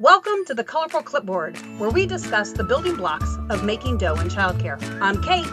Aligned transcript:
Welcome 0.00 0.46
to 0.46 0.54
the 0.54 0.64
Colorful 0.64 1.02
Clipboard, 1.02 1.58
where 1.78 1.90
we 1.90 2.06
discuss 2.06 2.52
the 2.52 2.64
building 2.64 2.96
blocks 2.96 3.36
of 3.50 3.64
making 3.64 3.98
dough 3.98 4.14
in 4.14 4.28
childcare. 4.28 4.80
I'm 4.98 5.22
Kate. 5.22 5.46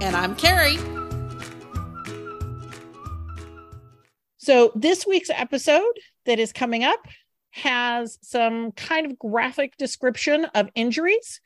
And 0.00 0.16
I'm 0.16 0.34
Carrie. 0.36 0.78
So, 4.38 4.72
this 4.74 5.06
week's 5.06 5.28
episode 5.28 5.92
that 6.24 6.38
is 6.38 6.50
coming 6.50 6.82
up 6.82 7.06
has 7.50 8.18
some 8.22 8.72
kind 8.72 9.04
of 9.04 9.18
graphic 9.18 9.76
description 9.76 10.46
of 10.54 10.70
injuries. 10.74 11.42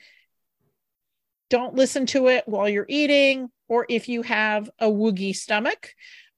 Don't 1.51 1.75
listen 1.75 2.07
to 2.07 2.29
it 2.29 2.45
while 2.47 2.69
you're 2.69 2.87
eating 2.89 3.51
or 3.67 3.85
if 3.89 4.09
you 4.09 4.23
have 4.23 4.71
a 4.79 4.87
woogie 4.87 5.35
stomach. 5.35 5.93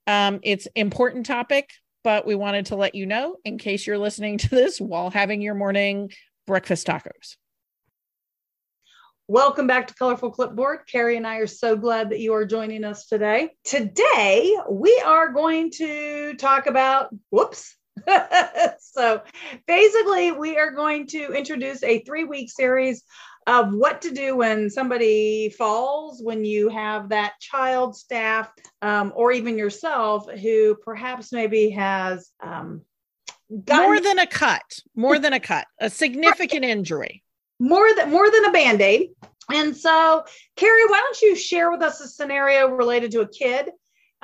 Um, 0.07 0.41
it's 0.43 0.67
important 0.75 1.27
topic, 1.27 1.75
but 2.07 2.25
we 2.25 2.37
wanted 2.37 2.67
to 2.67 2.77
let 2.77 2.95
you 2.95 3.05
know 3.05 3.35
in 3.45 3.59
case 3.59 3.85
you're 3.85 3.99
listening 3.99 4.39
to 4.39 4.49
this 4.49 4.81
while 4.81 5.11
having 5.11 5.43
your 5.43 5.57
morning 5.57 6.09
breakfast 6.47 6.87
tacos. 6.87 7.35
Welcome 9.27 9.67
back 9.67 9.89
to 9.89 9.95
Colorful 9.95 10.31
Clipboard. 10.31 10.87
Carrie 10.87 11.17
and 11.17 11.27
I 11.27 11.39
are 11.39 11.49
so 11.49 11.75
glad 11.75 12.11
that 12.11 12.21
you 12.21 12.33
are 12.35 12.47
joining 12.47 12.85
us 12.85 13.07
today. 13.07 13.51
Today, 13.65 14.57
we 14.71 15.03
are 15.05 15.33
going 15.33 15.73
to 15.79 16.35
talk 16.35 16.69
about, 16.69 17.09
whoops. 17.31 17.75
so 18.79 19.23
basically, 19.67 20.31
we 20.31 20.59
are 20.59 20.71
going 20.71 21.09
to 21.09 21.33
introduce 21.33 21.83
a 21.83 22.05
three 22.05 22.23
week 22.23 22.53
series 22.53 23.03
of 23.47 23.73
what 23.73 24.03
to 24.03 24.11
do 24.11 24.37
when 24.37 24.69
somebody 24.71 25.49
falls, 25.51 26.21
when 26.23 26.45
you 26.45 26.69
have 26.69 27.11
that 27.11 27.35
child, 27.41 27.97
staff, 27.97 28.51
um, 28.83 29.13
or 29.15 29.33
even 29.33 29.57
yourself 29.57 30.29
who 30.31 30.75
perhaps 30.75 31.33
maybe 31.33 31.71
has 31.71 32.31
um, 32.43 32.83
gotten- 33.65 33.85
more 33.85 34.01
than 34.01 34.19
a 34.19 34.27
cut, 34.27 34.81
more 34.95 35.19
than 35.19 35.33
a 35.33 35.41
cut, 35.41 35.67
a 35.81 35.89
significant 35.89 36.65
injury, 36.65 37.23
more 37.61 37.95
than 37.95 38.11
more 38.11 38.31
than 38.31 38.47
a 38.47 38.53
band 38.53 38.83
aid. 38.83 39.11
And 39.53 39.77
so, 39.77 40.25
Carrie, 40.57 40.87
why 40.87 40.99
don't 40.99 41.23
you 41.23 41.37
share 41.37 41.71
with 41.71 41.81
us 41.81 42.01
a 42.01 42.09
scenario 42.09 42.69
related 42.69 43.13
to 43.13 43.21
a 43.21 43.29
kid 43.29 43.71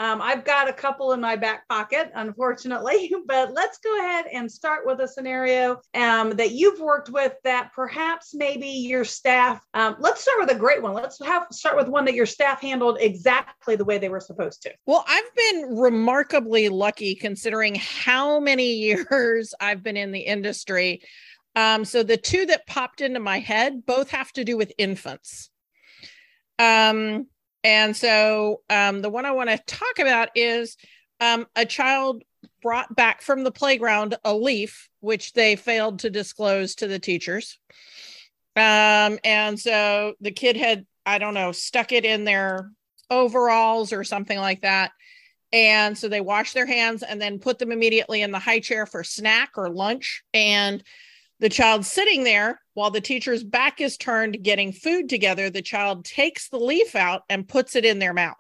um, 0.03 0.21
I've 0.21 0.45
got 0.45 0.69
a 0.69 0.73
couple 0.73 1.13
in 1.13 1.21
my 1.21 1.37
back 1.37 1.69
pocket, 1.69 2.11
unfortunately, 2.17 3.15
but 3.27 3.53
let's 3.53 3.79
go 3.79 4.01
ahead 4.01 4.25
and 4.33 4.51
start 4.51 4.85
with 4.85 4.99
a 4.99 5.07
scenario 5.07 5.81
um, 5.95 6.31
that 6.31 6.51
you've 6.51 6.81
worked 6.81 7.09
with 7.09 7.35
that 7.45 7.73
perhaps 7.73 8.35
maybe 8.35 8.67
your 8.67 9.05
staff. 9.05 9.65
Um, 9.75 9.95
let's 10.01 10.21
start 10.21 10.41
with 10.41 10.51
a 10.51 10.59
great 10.59 10.83
one. 10.83 10.93
Let's 10.93 11.25
have 11.25 11.47
start 11.53 11.77
with 11.77 11.87
one 11.87 12.05
that 12.07 12.15
your 12.15 12.27
staff 12.27 12.61
handled 12.61 12.99
exactly 13.01 13.77
the 13.77 13.85
way 13.85 13.99
they 13.99 14.09
were 14.09 14.19
supposed 14.19 14.63
to. 14.63 14.73
Well, 14.87 15.05
I've 15.07 15.35
been 15.37 15.77
remarkably 15.77 16.69
lucky 16.69 17.15
considering 17.15 17.77
how 17.77 18.41
many 18.41 18.73
years 18.73 19.55
I've 19.61 19.85
been 19.85 19.97
in 19.97 20.11
the 20.11 20.23
industry. 20.23 21.03
Um, 21.55 21.85
so 21.85 22.03
the 22.03 22.17
two 22.17 22.45
that 22.47 22.67
popped 22.67 23.03
into 23.03 23.21
my 23.21 23.39
head 23.39 23.87
both 23.87 24.11
have 24.11 24.33
to 24.33 24.43
do 24.43 24.57
with 24.57 24.73
infants. 24.79 25.49
Um, 26.59 27.29
and 27.65 27.97
so 27.97 28.63
um, 28.71 29.03
the 29.03 29.11
one 29.11 29.25
I 29.25 29.33
want 29.33 29.51
to 29.51 29.59
talk 29.67 29.99
about 29.99 30.31
is 30.35 30.77
um, 31.21 31.47
a 31.55 31.65
child 31.65 32.23
brought 32.61 32.95
back 32.95 33.23
from 33.23 33.45
the 33.45 33.53
playground 33.53 34.17
a 34.25 34.35
leaf, 34.35 34.89
which 35.01 35.33
they 35.33 35.57
failed 35.57 36.01
to 36.01 36.11
disclose 36.11 36.75
to 36.77 36.87
the 36.87 36.99
teachers. 36.99 37.59
Um, 38.57 39.19
and 39.25 39.59
so 39.59 40.15
the 40.21 40.31
kid 40.31 40.57
had, 40.57 40.87
I 41.07 41.19
don't 41.19 41.35
know, 41.35 41.53
stuck 41.53 41.93
it 41.93 42.05
in 42.05 42.25
their 42.25 42.71
overalls 43.11 43.93
or 43.93 44.05
something 44.05 44.39
like 44.39 44.63
that. 44.63 44.93
And 45.53 45.97
so 45.97 46.09
they 46.09 46.21
washed 46.21 46.55
their 46.55 46.67
hands 46.67 47.03
and 47.03 47.21
then 47.21 47.39
put 47.39 47.59
them 47.59 47.73
immediately 47.73 48.23
in 48.23 48.31
the 48.31 48.39
high 48.39 48.61
chair 48.61 48.87
for 48.87 49.05
snack 49.05 49.51
or 49.57 49.69
lunch. 49.69 50.23
And 50.33 50.83
the 51.43 51.49
child 51.49 51.85
sitting 51.85 52.23
there 52.23 52.61
while 52.75 52.93
the 52.93 53.01
teacher's 53.01 53.43
back 53.43 53.81
is 53.81 53.97
turned 53.97 54.45
getting 54.45 54.73
food 54.73 55.09
together. 55.09 55.51
The 55.51 55.61
child 55.61 56.05
takes 56.05 56.49
the 56.49 56.57
leaf 56.57 56.95
out 56.95 57.23
and 57.29 57.49
puts 57.49 57.75
it 57.75 57.85
in 57.85 57.99
their 57.99 58.15
mouth. 58.15 58.37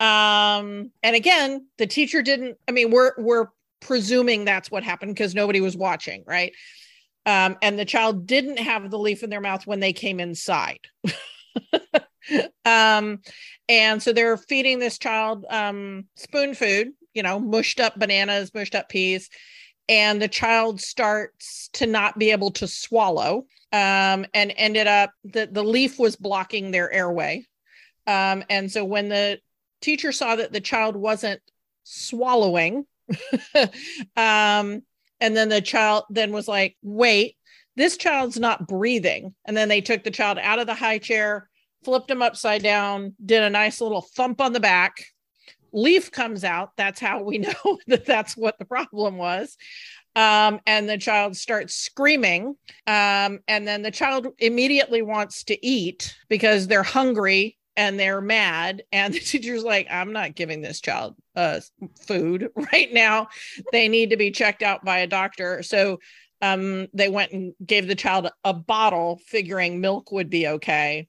Um 0.00 0.90
and 1.02 1.14
again 1.14 1.68
the 1.78 1.86
teacher 1.86 2.22
didn't 2.22 2.56
i 2.66 2.72
mean 2.72 2.90
we're 2.90 3.12
we're 3.18 3.46
presuming 3.80 4.44
that's 4.44 4.68
what 4.68 4.82
happened 4.82 5.14
because 5.14 5.34
nobody 5.34 5.60
was 5.60 5.76
watching 5.76 6.24
right? 6.26 6.52
Um 7.26 7.56
and 7.62 7.78
the 7.78 7.84
child 7.84 8.26
didn't 8.26 8.58
have 8.58 8.90
the 8.90 8.98
leaf 8.98 9.22
in 9.22 9.30
their 9.30 9.40
mouth 9.40 9.64
when 9.66 9.78
they 9.78 9.92
came 9.92 10.18
inside. 10.18 10.80
Um 12.64 13.18
and 13.68 14.00
so 14.00 14.12
they're 14.12 14.36
feeding 14.36 14.78
this 14.78 14.96
child 14.96 15.44
um 15.50 16.06
spoon 16.16 16.54
food 16.54 16.92
you 17.14 17.22
know 17.24 17.40
mushed 17.40 17.80
up 17.80 17.98
bananas 17.98 18.54
mushed 18.54 18.76
up 18.76 18.88
peas 18.88 19.28
and 19.88 20.20
the 20.20 20.28
child 20.28 20.80
starts 20.80 21.68
to 21.74 21.86
not 21.86 22.18
be 22.18 22.30
able 22.30 22.50
to 22.52 22.66
swallow 22.66 23.46
um, 23.72 24.26
and 24.34 24.52
ended 24.56 24.86
up 24.86 25.12
the, 25.24 25.48
the 25.50 25.62
leaf 25.62 25.98
was 25.98 26.16
blocking 26.16 26.70
their 26.70 26.90
airway. 26.92 27.44
Um, 28.06 28.44
and 28.50 28.70
so 28.70 28.84
when 28.84 29.08
the 29.08 29.40
teacher 29.80 30.12
saw 30.12 30.36
that 30.36 30.52
the 30.52 30.60
child 30.60 30.96
wasn't 30.96 31.40
swallowing 31.84 32.86
um, 34.16 34.82
and 35.20 35.36
then 35.36 35.48
the 35.48 35.60
child 35.60 36.04
then 36.10 36.32
was 36.32 36.48
like 36.48 36.76
wait 36.82 37.36
this 37.76 37.96
child's 37.96 38.38
not 38.38 38.66
breathing. 38.66 39.34
And 39.44 39.56
then 39.56 39.68
they 39.68 39.80
took 39.80 40.04
the 40.04 40.10
child 40.10 40.38
out 40.38 40.58
of 40.58 40.66
the 40.66 40.74
high 40.74 40.98
chair 40.98 41.48
flipped 41.84 42.10
him 42.10 42.22
upside 42.22 42.62
down 42.62 43.14
did 43.24 43.42
a 43.42 43.50
nice 43.50 43.80
little 43.80 44.02
thump 44.02 44.40
on 44.40 44.52
the 44.52 44.60
back 44.60 45.04
leaf 45.72 46.10
comes 46.10 46.44
out 46.44 46.70
that's 46.76 47.00
how 47.00 47.22
we 47.22 47.38
know 47.38 47.78
that 47.86 48.04
that's 48.04 48.36
what 48.36 48.58
the 48.58 48.64
problem 48.64 49.16
was. 49.16 49.56
Um, 50.14 50.60
and 50.66 50.86
the 50.88 50.98
child 50.98 51.36
starts 51.36 51.74
screaming 51.74 52.54
um, 52.86 53.40
and 53.48 53.66
then 53.66 53.80
the 53.80 53.90
child 53.90 54.28
immediately 54.38 55.00
wants 55.00 55.44
to 55.44 55.66
eat 55.66 56.14
because 56.28 56.66
they're 56.66 56.82
hungry 56.82 57.56
and 57.76 57.98
they're 57.98 58.20
mad. 58.20 58.82
And 58.92 59.14
the 59.14 59.20
teacher's 59.20 59.64
like 59.64 59.86
i'm 59.90 60.12
not 60.12 60.34
giving 60.34 60.60
this 60.60 60.80
child 60.80 61.14
uh, 61.34 61.60
food 62.00 62.50
right 62.72 62.92
now. 62.92 63.28
They 63.72 63.88
need 63.88 64.10
to 64.10 64.16
be 64.16 64.30
checked 64.30 64.62
out 64.62 64.84
by 64.84 64.98
a 64.98 65.06
doctor. 65.06 65.62
So 65.62 65.98
um, 66.42 66.88
they 66.92 67.08
went 67.08 67.32
and 67.32 67.54
gave 67.64 67.86
the 67.86 67.94
child 67.94 68.28
a 68.44 68.52
bottle 68.52 69.20
figuring 69.26 69.80
milk 69.80 70.10
would 70.12 70.28
be 70.28 70.48
okay 70.48 71.08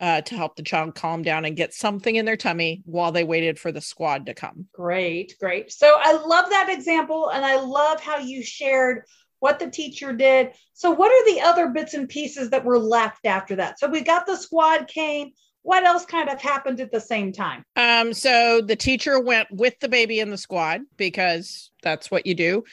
uh, 0.00 0.20
to 0.22 0.36
help 0.36 0.56
the 0.56 0.62
child 0.62 0.94
calm 0.94 1.22
down 1.22 1.44
and 1.44 1.56
get 1.56 1.74
something 1.74 2.16
in 2.16 2.24
their 2.24 2.36
tummy 2.36 2.82
while 2.84 3.12
they 3.12 3.24
waited 3.24 3.58
for 3.58 3.72
the 3.72 3.80
squad 3.80 4.26
to 4.26 4.34
come. 4.34 4.66
Great, 4.72 5.34
great. 5.40 5.72
So 5.72 5.96
I 5.98 6.12
love 6.12 6.50
that 6.50 6.68
example, 6.70 7.30
and 7.30 7.44
I 7.44 7.60
love 7.60 8.00
how 8.00 8.18
you 8.18 8.42
shared 8.42 9.04
what 9.40 9.58
the 9.58 9.70
teacher 9.70 10.12
did. 10.12 10.52
So, 10.74 10.90
what 10.90 11.10
are 11.10 11.34
the 11.34 11.40
other 11.42 11.68
bits 11.68 11.94
and 11.94 12.08
pieces 12.08 12.50
that 12.50 12.64
were 12.64 12.78
left 12.78 13.26
after 13.26 13.56
that? 13.56 13.78
So, 13.78 13.88
we 13.88 14.02
got 14.02 14.26
the 14.26 14.36
squad 14.36 14.88
came. 14.88 15.30
What 15.62 15.84
else 15.84 16.06
kind 16.06 16.28
of 16.28 16.40
happened 16.40 16.80
at 16.80 16.92
the 16.92 17.00
same 17.00 17.32
time? 17.32 17.62
Um, 17.76 18.14
so 18.14 18.62
the 18.62 18.76
teacher 18.76 19.20
went 19.20 19.50
with 19.50 19.78
the 19.80 19.88
baby 19.88 20.20
in 20.20 20.30
the 20.30 20.38
squad 20.38 20.80
because 20.96 21.70
that's 21.82 22.10
what 22.10 22.24
you 22.24 22.34
do. 22.34 22.64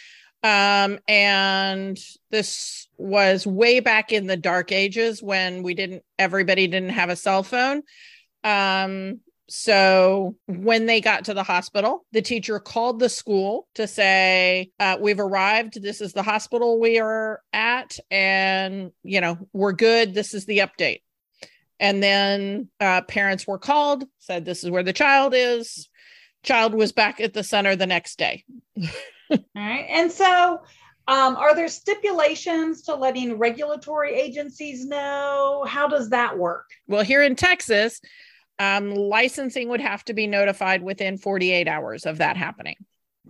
Um, 0.45 0.99
and 1.07 1.97
this 2.29 2.87
was 2.99 3.47
way 3.47 3.79
back 3.79 4.11
in 4.11 4.27
the 4.27 4.37
dark 4.37 4.71
ages 4.71 5.23
when 5.23 5.63
we 5.63 5.73
didn't, 5.73 6.03
everybody 6.19 6.67
didn't 6.67 6.89
have 6.89 7.09
a 7.09 7.15
cell 7.15 7.41
phone. 7.41 7.81
Um, 8.43 9.21
so 9.49 10.35
when 10.45 10.85
they 10.85 11.01
got 11.01 11.25
to 11.25 11.33
the 11.33 11.41
hospital, 11.41 12.05
the 12.11 12.21
teacher 12.21 12.59
called 12.59 12.99
the 12.99 13.09
school 13.09 13.67
to 13.73 13.87
say, 13.87 14.69
uh, 14.79 14.97
We've 15.01 15.19
arrived. 15.19 15.81
This 15.81 15.99
is 15.99 16.13
the 16.13 16.21
hospital 16.21 16.79
we 16.79 16.99
are 16.99 17.41
at. 17.51 17.97
And, 18.11 18.91
you 19.01 19.21
know, 19.21 19.47
we're 19.51 19.73
good. 19.73 20.13
This 20.13 20.35
is 20.35 20.45
the 20.45 20.59
update. 20.59 21.01
And 21.79 22.03
then 22.03 22.69
uh, 22.79 23.01
parents 23.01 23.47
were 23.47 23.59
called, 23.59 24.03
said, 24.19 24.45
This 24.45 24.63
is 24.63 24.69
where 24.69 24.83
the 24.83 24.93
child 24.93 25.33
is. 25.35 25.89
Child 26.43 26.75
was 26.75 26.91
back 26.91 27.19
at 27.19 27.33
the 27.33 27.43
center 27.43 27.75
the 27.75 27.87
next 27.87 28.19
day. 28.19 28.43
All 29.31 29.39
right. 29.55 29.85
And 29.89 30.11
so, 30.11 30.61
um, 31.07 31.35
are 31.35 31.55
there 31.55 31.67
stipulations 31.67 32.81
to 32.83 32.95
letting 32.95 33.37
regulatory 33.37 34.13
agencies 34.15 34.85
know? 34.85 35.65
How 35.67 35.87
does 35.87 36.09
that 36.09 36.37
work? 36.37 36.65
Well, 36.87 37.03
here 37.03 37.21
in 37.21 37.35
Texas, 37.35 38.01
um, 38.57 38.93
licensing 38.95 39.69
would 39.69 39.81
have 39.81 40.03
to 40.05 40.13
be 40.13 40.27
notified 40.27 40.81
within 40.81 41.17
48 41.17 41.67
hours 41.67 42.05
of 42.05 42.17
that 42.19 42.37
happening. 42.37 42.77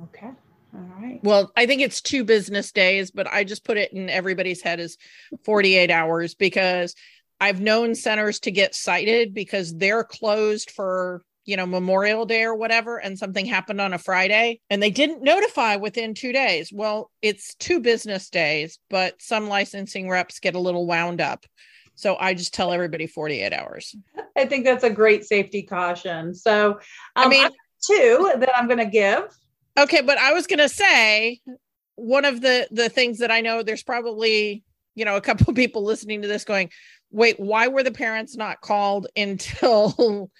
Okay. 0.04 0.30
All 0.74 1.02
right. 1.02 1.20
Well, 1.24 1.52
I 1.56 1.66
think 1.66 1.82
it's 1.82 2.02
two 2.02 2.24
business 2.24 2.72
days, 2.72 3.12
but 3.12 3.28
I 3.28 3.44
just 3.44 3.64
put 3.64 3.78
it 3.78 3.94
in 3.94 4.10
everybody's 4.10 4.62
head 4.62 4.80
as 4.80 4.98
48 5.44 5.90
hours 5.90 6.36
because 6.36 6.96
I've 7.40 7.62
known 7.62 7.96
centers 7.96 8.40
to 8.42 8.52
get 8.52 8.76
cited 8.76 9.34
because 9.34 9.76
they're 9.76 10.04
closed 10.04 10.72
for 10.72 11.24
you 11.46 11.58
know, 11.58 11.66
Memorial 11.66 12.26
Day 12.26 12.44
or 12.44 12.56
whatever, 12.56 12.98
and 12.98 13.18
something 13.18 13.46
happened 13.46 13.82
on 13.82 13.94
a 13.94 13.98
Friday 13.98 14.60
and 14.70 14.82
they 14.82 14.92
didn't 14.92 15.22
notify 15.22 15.76
within 15.76 16.14
two 16.14 16.32
days. 16.32 16.72
Well, 16.74 17.12
it's 17.22 17.56
two 17.56 17.80
business 17.80 18.30
days, 18.30 18.80
but 18.90 19.22
some 19.22 19.48
licensing 19.48 20.10
reps 20.10 20.40
get 20.40 20.56
a 20.56 20.60
little 20.60 20.86
wound 20.86 21.22
up. 21.22 21.46
So 21.96 22.18
I 22.20 22.34
just 22.34 22.54
tell 22.54 22.74
everybody 22.74 23.08
48 23.08 23.54
hours. 23.54 23.96
I 24.36 24.46
think 24.46 24.66
that's 24.66 24.84
a 24.84 24.90
great 24.90 25.26
safety 25.26 25.62
caution. 25.62 26.34
So, 26.34 26.72
um, 26.72 26.78
I 27.16 27.28
mean, 27.30 27.50
two 27.86 28.34
that 28.38 28.50
I'm 28.56 28.68
going 28.68 28.80
to 28.80 28.86
give. 28.86 29.24
Okay, 29.78 30.02
but 30.02 30.18
I 30.18 30.34
was 30.34 30.48
going 30.48 30.60
to 30.60 30.70
say 30.70 31.40
one 31.96 32.26
of 32.26 32.42
the 32.42 32.68
the 32.72 32.90
things 32.90 33.20
that 33.20 33.32
I 33.32 33.40
know 33.40 33.64
there's 33.64 33.84
probably 33.84 34.66
you 34.96 35.06
know, 35.06 35.18
a 35.18 35.22
couple 35.22 35.50
of 35.50 35.56
people 35.56 35.84
listening 35.84 36.22
to 36.24 36.28
this 36.28 36.44
going, 36.44 36.72
wait, 37.12 37.40
why 37.40 37.68
were 37.68 37.84
the 37.84 37.92
parents 37.92 38.36
not 38.36 38.62
called 38.62 39.08
until 39.16 40.32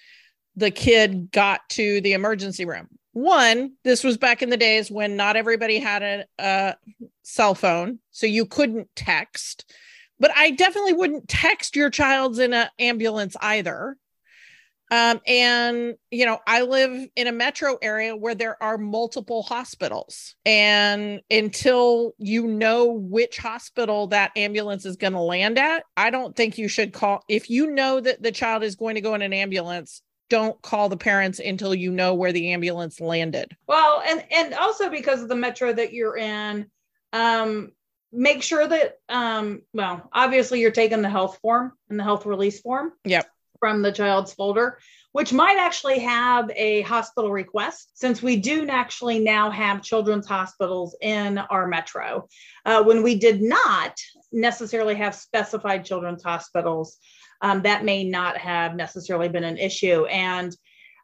the 0.56 0.70
kid 0.70 1.30
got 1.30 1.68
to 1.70 2.00
the 2.00 2.14
emergency 2.14 2.64
room? 2.64 2.88
One, 3.12 3.72
this 3.82 4.04
was 4.04 4.18
back 4.18 4.42
in 4.42 4.50
the 4.50 4.56
days 4.56 4.90
when 4.90 5.16
not 5.16 5.36
everybody 5.36 5.78
had 5.78 6.02
a, 6.02 6.24
a 6.38 6.76
cell 7.22 7.54
phone, 7.54 7.98
so 8.10 8.26
you 8.26 8.44
couldn't 8.44 8.88
text. 8.94 9.74
But 10.18 10.32
I 10.36 10.50
definitely 10.50 10.94
wouldn't 10.94 11.28
text 11.28 11.76
your 11.76 11.90
child's 11.90 12.38
in 12.38 12.52
an 12.52 12.68
ambulance 12.78 13.36
either. 13.40 13.96
Um, 14.90 15.20
and, 15.26 15.94
you 16.10 16.26
know, 16.26 16.38
I 16.46 16.62
live 16.62 17.08
in 17.16 17.26
a 17.26 17.32
metro 17.32 17.76
area 17.82 18.14
where 18.14 18.36
there 18.36 18.62
are 18.62 18.78
multiple 18.78 19.42
hospitals. 19.42 20.36
And 20.44 21.22
until 21.30 22.12
you 22.18 22.46
know 22.46 22.92
which 22.92 23.38
hospital 23.38 24.06
that 24.08 24.30
ambulance 24.36 24.86
is 24.86 24.96
going 24.96 25.14
to 25.14 25.20
land 25.20 25.58
at, 25.58 25.84
I 25.96 26.10
don't 26.10 26.36
think 26.36 26.56
you 26.56 26.68
should 26.68 26.92
call. 26.92 27.24
If 27.28 27.50
you 27.50 27.72
know 27.72 27.98
that 27.98 28.22
the 28.22 28.30
child 28.30 28.62
is 28.62 28.76
going 28.76 28.94
to 28.94 29.00
go 29.00 29.14
in 29.14 29.22
an 29.22 29.32
ambulance, 29.32 30.02
don't 30.28 30.60
call 30.62 30.88
the 30.88 30.96
parents 30.96 31.38
until 31.38 31.74
you 31.74 31.90
know 31.90 32.14
where 32.14 32.32
the 32.32 32.52
ambulance 32.52 33.00
landed. 33.00 33.56
Well, 33.66 34.02
and 34.06 34.24
and 34.30 34.54
also 34.54 34.90
because 34.90 35.22
of 35.22 35.28
the 35.28 35.36
metro 35.36 35.72
that 35.72 35.92
you're 35.92 36.16
in, 36.16 36.66
um, 37.12 37.72
make 38.12 38.42
sure 38.42 38.66
that 38.66 38.98
um, 39.08 39.62
well, 39.72 40.08
obviously 40.12 40.60
you're 40.60 40.70
taking 40.70 41.02
the 41.02 41.10
health 41.10 41.38
form 41.42 41.72
and 41.88 41.98
the 41.98 42.04
health 42.04 42.26
release 42.26 42.60
form. 42.60 42.92
Yep 43.04 43.26
from 43.58 43.82
the 43.82 43.92
child's 43.92 44.32
folder, 44.32 44.78
which 45.12 45.32
might 45.32 45.58
actually 45.58 45.98
have 46.00 46.50
a 46.54 46.82
hospital 46.82 47.30
request 47.30 47.90
since 47.94 48.22
we 48.22 48.36
do 48.36 48.68
actually 48.68 49.18
now 49.18 49.50
have 49.50 49.82
children's 49.82 50.26
hospitals 50.26 50.96
in 51.00 51.38
our 51.38 51.66
metro. 51.66 52.28
Uh, 52.64 52.82
when 52.82 53.02
we 53.02 53.18
did 53.18 53.42
not 53.42 53.98
necessarily 54.32 54.94
have 54.94 55.14
specified 55.14 55.84
children's 55.84 56.22
hospitals, 56.22 56.98
um, 57.40 57.62
that 57.62 57.84
may 57.84 58.04
not 58.04 58.36
have 58.38 58.74
necessarily 58.74 59.28
been 59.28 59.44
an 59.44 59.58
issue. 59.58 60.04
And 60.06 60.56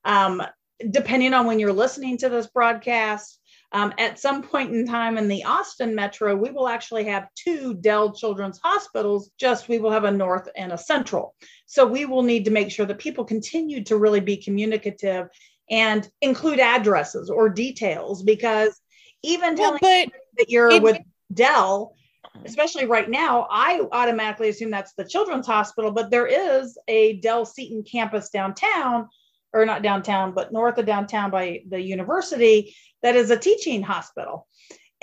um, 0.05 0.43
depending 0.91 1.35
on 1.35 1.47
when 1.47 1.59
you're 1.59 1.73
listening 1.73 2.19
to 2.19 2.29
this 2.29 2.47
broadcast, 2.47 3.39
um, 3.73 3.95
at 3.99 4.19
some 4.19 4.43
point 4.43 4.75
in 4.75 4.87
time 4.87 5.17
in 5.17 5.29
the 5.29 5.45
Austin 5.45 5.95
metro, 5.95 6.37
we 6.37 6.51
will 6.51 6.69
actually 6.69 7.05
have 7.05 7.29
two 7.35 7.75
Dell 7.75 8.13
Children's 8.13 8.61
Hospitals, 8.63 9.31
just 9.39 9.69
we 9.69 9.79
will 9.79 9.91
have 9.91 10.05
a 10.05 10.11
north 10.11 10.49
and 10.57 10.73
a 10.73 10.79
central. 10.79 11.35
So 11.67 11.87
we 11.87 12.05
will 12.05 12.23
need 12.23 12.45
to 12.45 12.51
make 12.51 12.71
sure 12.71 12.85
that 12.85 12.99
people 12.99 13.25
continue 13.25 13.83
to 13.85 13.97
really 13.97 14.21
be 14.21 14.37
communicative 14.37 15.29
and 15.71 16.07
include 16.21 16.61
addresses 16.61 17.31
or 17.31 17.49
details 17.49 18.23
because 18.23 18.79
even 19.23 19.57
telling 19.57 19.79
well, 19.81 20.07
that 20.37 20.51
you're 20.51 20.73
it, 20.73 20.83
with 20.83 20.99
Dell, 21.33 21.95
Mm. 22.37 22.45
especially 22.45 22.87
right 22.87 23.11
now, 23.11 23.47
I 23.51 23.83
automatically 23.93 24.49
assume 24.49 24.71
that's 24.71 24.95
the 24.95 25.05
children's 25.05 25.47
hospital, 25.47 25.91
but 25.91 26.11
there 26.11 26.27
is 26.27 26.79
a 26.89 27.15
Dell 27.21 27.45
Seton 27.45 27.83
campus 27.83 28.31
downtown 28.31 29.09
or 29.53 29.67
not 29.67 29.83
downtown, 29.83 30.33
but 30.33 30.53
north 30.53 30.79
of 30.79 30.87
downtown 30.87 31.31
by 31.31 31.63
the 31.69 31.81
university 31.81 32.75
that 33.03 33.17
is 33.17 33.31
a 33.31 33.37
teaching 33.37 33.83
hospital. 33.83 34.47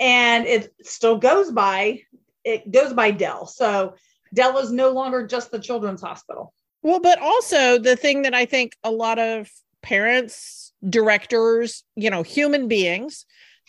And 0.00 0.46
it 0.46 0.74
still 0.82 1.18
goes 1.18 1.52
by, 1.52 2.00
it 2.42 2.70
goes 2.70 2.92
by 2.92 3.10
Dell. 3.10 3.46
So 3.46 3.94
Dell 4.34 4.58
is 4.58 4.72
no 4.72 4.90
longer 4.90 5.26
just 5.26 5.50
the 5.50 5.58
children's 5.58 6.00
hospital. 6.00 6.52
Well, 6.82 7.00
but 7.00 7.20
also 7.20 7.78
the 7.78 7.96
thing 7.96 8.22
that 8.22 8.34
I 8.34 8.46
think 8.46 8.74
a 8.82 8.90
lot 8.90 9.18
of 9.18 9.50
parents, 9.82 10.72
directors, 10.88 11.84
you 11.94 12.10
know, 12.10 12.22
human 12.22 12.66
beings 12.66 13.26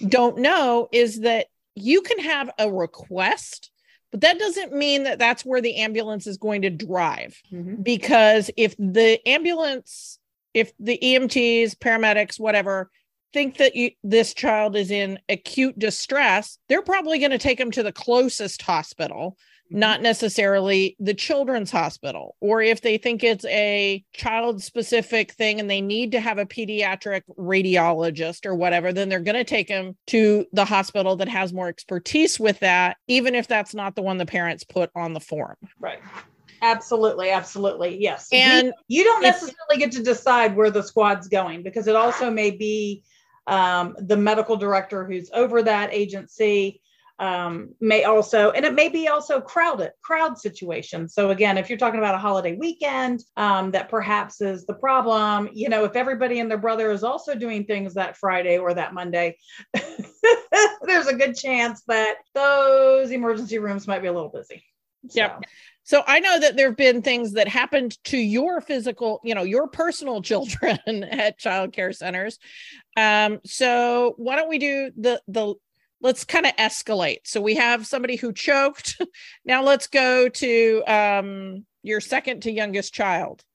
don't 0.08 0.38
know 0.40 0.88
is 0.92 1.20
that 1.22 1.48
you 1.82 2.02
can 2.02 2.20
have 2.20 2.50
a 2.58 2.72
request 2.72 3.72
but 4.12 4.22
that 4.22 4.40
doesn't 4.40 4.74
mean 4.74 5.04
that 5.04 5.20
that's 5.20 5.46
where 5.46 5.62
the 5.62 5.78
ambulance 5.78 6.28
is 6.28 6.38
going 6.38 6.64
to 6.64 6.70
drive 6.70 7.42
mm-hmm. 7.52 7.82
because 7.82 8.52
if 8.58 8.76
the 8.78 9.20
ambulance 9.26 10.20
if 10.54 10.74
the 10.80 11.00
EMTs, 11.02 11.76
paramedics, 11.76 12.40
whatever, 12.40 12.90
think 13.34 13.58
that 13.58 13.76
you, 13.76 13.92
this 14.04 14.34
child 14.34 14.76
is 14.76 14.92
in 14.92 15.20
acute 15.30 15.78
distress, 15.80 16.58
they're 16.68 16.82
probably 16.82 17.20
going 17.20 17.32
to 17.32 17.38
take 17.38 17.58
them 17.58 17.72
to 17.72 17.84
the 17.84 17.94
closest 17.94 18.62
hospital. 18.62 19.38
Not 19.72 20.02
necessarily 20.02 20.96
the 21.00 21.14
children's 21.14 21.72
hospital. 21.72 22.36
Or 22.42 22.62
if 22.62 22.82
they 22.82 22.98
think 22.98 23.24
it's 23.24 23.46
a 23.46 24.04
child 24.14 24.62
specific 24.62 25.32
thing 25.32 25.60
and 25.60 25.70
they 25.70 25.82
need 25.82 26.12
to 26.12 26.20
have 26.20 26.38
a 26.38 26.46
pediatric 26.46 27.24
radiologist 27.38 28.46
or 28.46 28.54
whatever, 28.54 28.92
then 28.92 29.10
they're 29.10 29.20
going 29.20 29.36
to 29.36 29.44
take 29.44 29.70
them 29.70 29.96
to 30.08 30.46
the 30.52 30.66
hospital 30.66 31.16
that 31.16 31.30
has 31.30 31.54
more 31.54 31.70
expertise 31.70 32.40
with 32.40 32.60
that, 32.60 32.98
even 33.08 33.34
if 33.34 33.48
that's 33.48 33.74
not 33.74 33.96
the 33.96 34.02
one 34.02 34.18
the 34.18 34.26
parents 34.26 34.64
put 34.64 34.92
on 34.96 35.14
the 35.14 35.20
form. 35.20 35.56
Right. 35.80 36.00
Absolutely, 36.62 37.32
absolutely. 37.32 37.98
Yes. 38.00 38.28
And 38.32 38.68
we, 38.68 38.98
you 38.98 39.04
don't 39.04 39.24
necessarily 39.24 39.78
get 39.78 39.92
to 39.94 40.04
decide 40.04 40.56
where 40.56 40.70
the 40.70 40.84
squad's 40.84 41.28
going 41.28 41.64
because 41.64 41.88
it 41.88 41.96
also 41.96 42.30
may 42.30 42.52
be 42.52 43.04
um, 43.48 43.96
the 43.98 44.18
medical 44.18 44.56
director 44.56 45.06
who's 45.06 45.30
over 45.34 45.64
that 45.64 45.92
agency 45.92 46.81
um, 47.22 47.76
may 47.80 48.04
also, 48.04 48.50
and 48.50 48.66
it 48.66 48.74
may 48.74 48.90
be 48.90 49.08
also 49.08 49.40
crowded, 49.40 49.92
crowd 50.02 50.40
situation. 50.40 51.08
So 51.08 51.30
again, 51.30 51.60
if 51.60 51.70
you're 51.70 51.78
talking 51.78 52.00
about 52.00 52.16
a 52.16 52.18
holiday 52.18 52.56
weekend, 52.56 53.24
um, 53.38 53.70
that 53.72 53.90
perhaps 53.90 54.42
is 54.42 54.66
the 54.66 54.74
problem. 54.74 55.48
You 55.54 55.70
know, 55.70 55.84
if 55.84 55.96
everybody 55.96 56.40
and 56.40 56.50
their 56.50 56.58
brother 56.58 56.90
is 56.90 57.04
also 57.04 57.36
doing 57.36 57.66
things 57.66 57.94
that 57.94 58.18
Friday 58.18 58.58
or 58.58 58.74
that 58.74 58.96
Monday, 58.96 59.38
there's 60.82 61.06
a 61.06 61.14
good 61.14 61.36
chance 61.36 61.84
that 61.88 62.16
those 62.34 63.12
emergency 63.12 63.60
rooms 63.60 63.88
might 63.88 64.02
be 64.02 64.08
a 64.08 64.14
little 64.14 64.30
busy. 64.30 64.64
So. 65.08 65.20
Yep. 65.22 65.44
So 65.84 66.04
I 66.08 66.20
know 66.22 66.40
that 66.40 66.56
there 66.56 66.70
have 66.70 66.78
been 66.78 67.02
things 67.04 67.34
that 67.34 67.48
happened 67.48 68.04
to 68.06 68.18
your 68.18 68.62
physical, 68.62 69.20
you 69.24 69.36
know, 69.36 69.44
your 69.44 69.68
personal 69.68 70.22
children 70.24 70.80
at 71.04 71.38
child 71.38 71.72
care 71.72 71.94
centers. 71.94 72.40
Um, 72.98 73.42
so 73.46 74.16
why 74.18 74.38
don't 74.38 74.50
we 74.50 74.58
do 74.58 74.92
the 74.98 75.22
the 75.28 75.54
let's 76.02 76.24
kind 76.24 76.46
of 76.46 76.56
escalate. 76.58 77.20
So 77.26 77.42
we 77.42 77.56
have 77.56 77.88
somebody 77.88 78.16
who 78.16 78.34
choked. 78.34 79.02
now 79.46 79.64
let's 79.64 79.88
go 79.88 80.30
to 80.30 80.84
um, 80.88 81.66
your 81.84 82.02
second 82.02 82.42
to 82.42 82.52
youngest 82.52 82.94
child. 82.94 83.44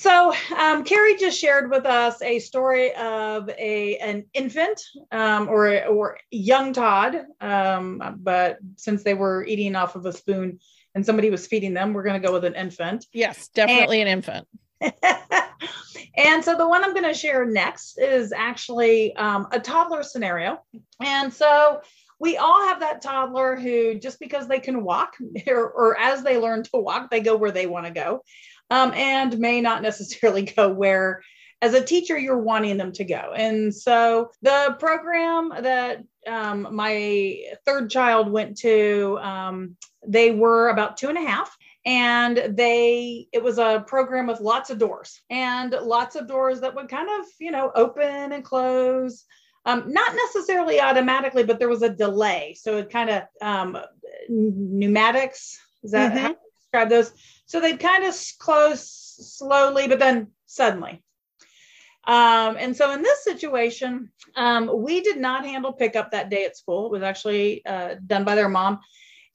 So 0.00 0.32
um, 0.56 0.82
Carrie 0.82 1.16
just 1.16 1.38
shared 1.38 1.70
with 1.70 1.84
us 1.84 2.22
a 2.22 2.38
story 2.38 2.94
of 2.94 3.50
a 3.50 3.98
an 3.98 4.24
infant 4.32 4.80
um, 5.12 5.46
or 5.46 5.84
or 5.84 6.18
young 6.30 6.72
Todd, 6.72 7.26
um, 7.42 8.16
but 8.16 8.56
since 8.76 9.02
they 9.02 9.12
were 9.12 9.44
eating 9.44 9.76
off 9.76 9.96
of 9.96 10.06
a 10.06 10.12
spoon 10.14 10.58
and 10.94 11.04
somebody 11.04 11.28
was 11.28 11.46
feeding 11.46 11.74
them, 11.74 11.92
we're 11.92 12.02
going 12.02 12.18
to 12.18 12.26
go 12.26 12.32
with 12.32 12.46
an 12.46 12.54
infant. 12.54 13.04
Yes, 13.12 13.48
definitely 13.48 14.00
and, 14.00 14.08
an 14.08 14.16
infant. 14.16 14.48
and 16.16 16.44
so 16.44 16.56
the 16.56 16.68
one 16.68 16.84
I'm 16.84 16.92
going 16.92 17.04
to 17.04 17.14
share 17.14 17.44
next 17.44 17.98
is 17.98 18.32
actually 18.32 19.14
um, 19.16 19.48
a 19.52 19.60
toddler 19.60 20.02
scenario, 20.02 20.60
and 21.00 21.32
so 21.32 21.80
we 22.20 22.36
all 22.36 22.68
have 22.68 22.80
that 22.80 23.02
toddler 23.02 23.56
who 23.56 23.94
just 23.94 24.20
because 24.20 24.46
they 24.46 24.60
can 24.60 24.84
walk 24.84 25.14
or, 25.48 25.70
or 25.70 25.98
as 25.98 26.22
they 26.22 26.38
learn 26.38 26.62
to 26.62 26.70
walk, 26.74 27.10
they 27.10 27.20
go 27.20 27.36
where 27.36 27.50
they 27.50 27.66
want 27.66 27.86
to 27.86 27.92
go 27.92 28.22
um, 28.70 28.92
and 28.92 29.38
may 29.38 29.60
not 29.60 29.82
necessarily 29.82 30.42
go 30.56 30.68
where 30.68 31.22
as 31.62 31.74
a 31.74 31.84
teacher 31.84 32.16
you're 32.16 32.38
wanting 32.38 32.78
them 32.78 32.92
to 32.92 33.04
go. 33.04 33.32
And 33.34 33.74
so 33.74 34.30
the 34.40 34.76
program 34.78 35.52
that 35.60 36.02
um, 36.26 36.68
my 36.72 37.38
third 37.66 37.90
child 37.90 38.30
went 38.30 38.58
to 38.58 39.18
um, 39.20 39.76
they 40.06 40.30
were 40.30 40.70
about 40.70 40.96
two 40.96 41.08
and 41.08 41.18
a 41.18 41.22
half 41.22 41.54
and 41.86 42.56
they 42.56 43.26
it 43.32 43.42
was 43.42 43.58
a 43.58 43.84
program 43.86 44.26
with 44.26 44.40
lots 44.40 44.70
of 44.70 44.78
doors 44.78 45.20
and 45.30 45.72
lots 45.72 46.14
of 46.14 46.28
doors 46.28 46.60
that 46.60 46.74
would 46.74 46.88
kind 46.88 47.08
of 47.20 47.26
you 47.38 47.50
know 47.50 47.70
open 47.74 48.32
and 48.32 48.44
close 48.44 49.24
um, 49.66 49.84
not 49.92 50.14
necessarily 50.14 50.80
automatically 50.80 51.42
but 51.42 51.58
there 51.58 51.68
was 51.68 51.82
a 51.82 51.88
delay 51.88 52.54
so 52.58 52.76
it 52.76 52.90
kind 52.90 53.08
of 53.08 53.22
um, 53.40 53.78
pneumatics 54.28 55.58
is 55.82 55.92
that 55.92 56.12
mm-hmm. 56.12 56.26
how 56.26 56.36
describe 56.58 56.90
those 56.90 57.12
so 57.46 57.60
they'd 57.60 57.80
kind 57.80 58.04
of 58.04 58.14
close 58.38 59.00
slowly, 59.20 59.88
but 59.88 59.98
then 59.98 60.28
suddenly. 60.46 61.02
Um, 62.06 62.56
and 62.58 62.76
so 62.76 62.92
in 62.92 63.02
this 63.02 63.24
situation, 63.24 64.10
um, 64.36 64.70
we 64.72 65.00
did 65.00 65.18
not 65.18 65.44
handle 65.44 65.72
pickup 65.72 66.12
that 66.12 66.30
day 66.30 66.44
at 66.44 66.56
school. 66.56 66.86
It 66.86 66.92
was 66.92 67.02
actually 67.02 67.64
uh, 67.66 67.96
done 68.06 68.24
by 68.24 68.34
their 68.34 68.48
mom. 68.48 68.80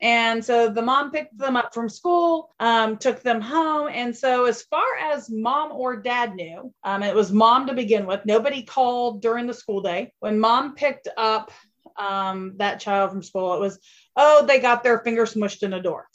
And 0.01 0.43
so 0.43 0.69
the 0.69 0.81
mom 0.81 1.11
picked 1.11 1.37
them 1.37 1.55
up 1.55 1.73
from 1.73 1.87
school, 1.87 2.53
um, 2.59 2.97
took 2.97 3.21
them 3.21 3.39
home. 3.39 3.87
And 3.91 4.15
so, 4.15 4.45
as 4.45 4.61
far 4.63 4.85
as 5.01 5.29
mom 5.29 5.71
or 5.71 5.95
dad 5.95 6.35
knew, 6.35 6.73
um, 6.83 7.01
it 7.01 7.15
was 7.15 7.31
mom 7.31 7.67
to 7.67 7.73
begin 7.73 8.05
with. 8.05 8.25
Nobody 8.25 8.63
called 8.63 9.21
during 9.21 9.47
the 9.47 9.53
school 9.53 9.81
day. 9.81 10.11
When 10.19 10.39
mom 10.39 10.75
picked 10.75 11.07
up 11.15 11.51
um, 11.97 12.53
that 12.57 12.81
child 12.81 13.11
from 13.11 13.23
school, 13.23 13.53
it 13.53 13.59
was, 13.61 13.79
oh, 14.17 14.45
they 14.45 14.59
got 14.59 14.83
their 14.83 14.99
finger 14.99 15.25
smushed 15.25 15.63
in 15.63 15.73
a 15.73 15.81
door. 15.81 16.07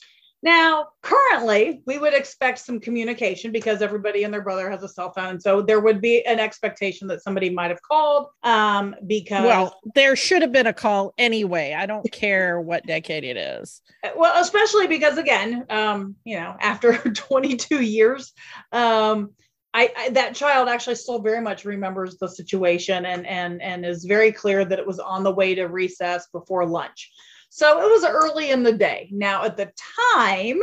Now, 0.43 0.89
currently, 1.03 1.83
we 1.87 1.99
would 1.99 2.15
expect 2.15 2.61
some 2.61 2.81
communication 2.81 3.53
because 3.53 3.83
everybody 3.83 4.25
and 4.25 4.33
their 4.33 4.41
brother 4.41 4.71
has 4.71 4.83
a 4.83 4.89
cell 4.89 5.13
phone. 5.13 5.39
So 5.39 5.61
there 5.61 5.81
would 5.81 6.01
be 6.01 6.25
an 6.25 6.41
expectation 6.41 7.09
that 7.09 7.23
somebody 7.23 7.51
might 7.51 7.69
have 7.71 7.83
called 7.83 8.29
um, 8.43 8.95
because. 9.07 9.45
Well, 9.45 9.79
there 9.95 10.17
should 10.17 10.41
have 10.41 10.53
been 10.53 10.67
a 10.67 10.73
call 10.73 11.13
anyway. 11.19 11.75
I 11.77 11.85
don't 11.85 12.11
care 12.11 12.59
what 12.59 12.87
decade 12.87 13.25
it 13.25 13.37
is. 13.37 13.83
Well, 14.17 14.41
especially 14.41 14.87
because, 14.87 15.19
again, 15.19 15.67
um, 15.69 16.17
you 16.25 16.41
know, 16.41 16.57
after 16.59 16.97
22 17.15 17.83
years, 17.83 18.33
um, 18.73 19.33
I, 19.73 19.93
I, 19.97 20.09
that 20.11 20.35
child 20.35 20.69
actually 20.69 20.97
still 20.97 21.21
very 21.21 21.41
much 21.41 21.65
remembers 21.65 22.17
the 22.19 22.29
situation 22.29 23.07
and 23.07 23.25
and 23.27 23.63
and 23.63 23.87
is 23.87 24.05
very 24.05 24.33
clear 24.33 24.65
that 24.65 24.79
it 24.81 24.87
was 24.87 24.99
on 24.99 25.23
the 25.23 25.31
way 25.31 25.55
to 25.55 25.67
recess 25.67 26.27
before 26.33 26.67
lunch. 26.67 27.11
So 27.53 27.83
it 27.83 27.91
was 27.91 28.05
early 28.05 28.51
in 28.51 28.63
the 28.63 28.73
day. 28.73 29.09
Now, 29.11 29.43
at 29.43 29.57
the 29.57 29.73
time, 30.07 30.61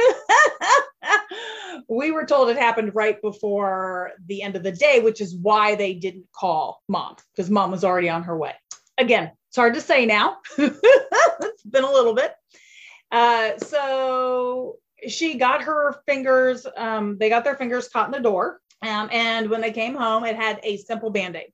we 1.90 2.12
were 2.12 2.26
told 2.26 2.50
it 2.50 2.58
happened 2.58 2.96
right 2.96 3.22
before 3.22 4.14
the 4.26 4.42
end 4.42 4.56
of 4.56 4.64
the 4.64 4.72
day, 4.72 5.02
which 5.02 5.20
is 5.20 5.36
why 5.36 5.76
they 5.76 5.94
didn't 5.94 6.28
call 6.32 6.82
mom 6.88 7.18
because 7.36 7.52
mom 7.52 7.72
was 7.72 7.84
already 7.84 8.08
on 8.08 8.24
her 8.24 8.38
way. 8.38 8.54
Again, 8.98 9.32
it's 9.50 9.58
hard 9.58 9.74
to 9.74 9.82
say 9.82 10.06
now. 10.06 10.38
it's 10.58 11.64
been 11.64 11.84
a 11.84 11.92
little 11.92 12.14
bit. 12.14 12.34
Uh, 13.12 13.58
so 13.58 14.78
she 15.06 15.38
got 15.38 15.64
her 15.64 16.02
fingers, 16.06 16.66
um, 16.78 17.18
they 17.18 17.28
got 17.28 17.44
their 17.44 17.58
fingers 17.58 17.90
caught 17.90 18.08
in 18.08 18.14
the 18.14 18.20
door. 18.20 18.62
Um, 18.82 19.10
and 19.12 19.50
when 19.50 19.60
they 19.60 19.72
came 19.72 19.94
home, 19.94 20.24
it 20.24 20.38
had 20.38 20.62
a 20.64 20.78
simple 20.78 21.10
band 21.10 21.36
aid. 21.36 21.52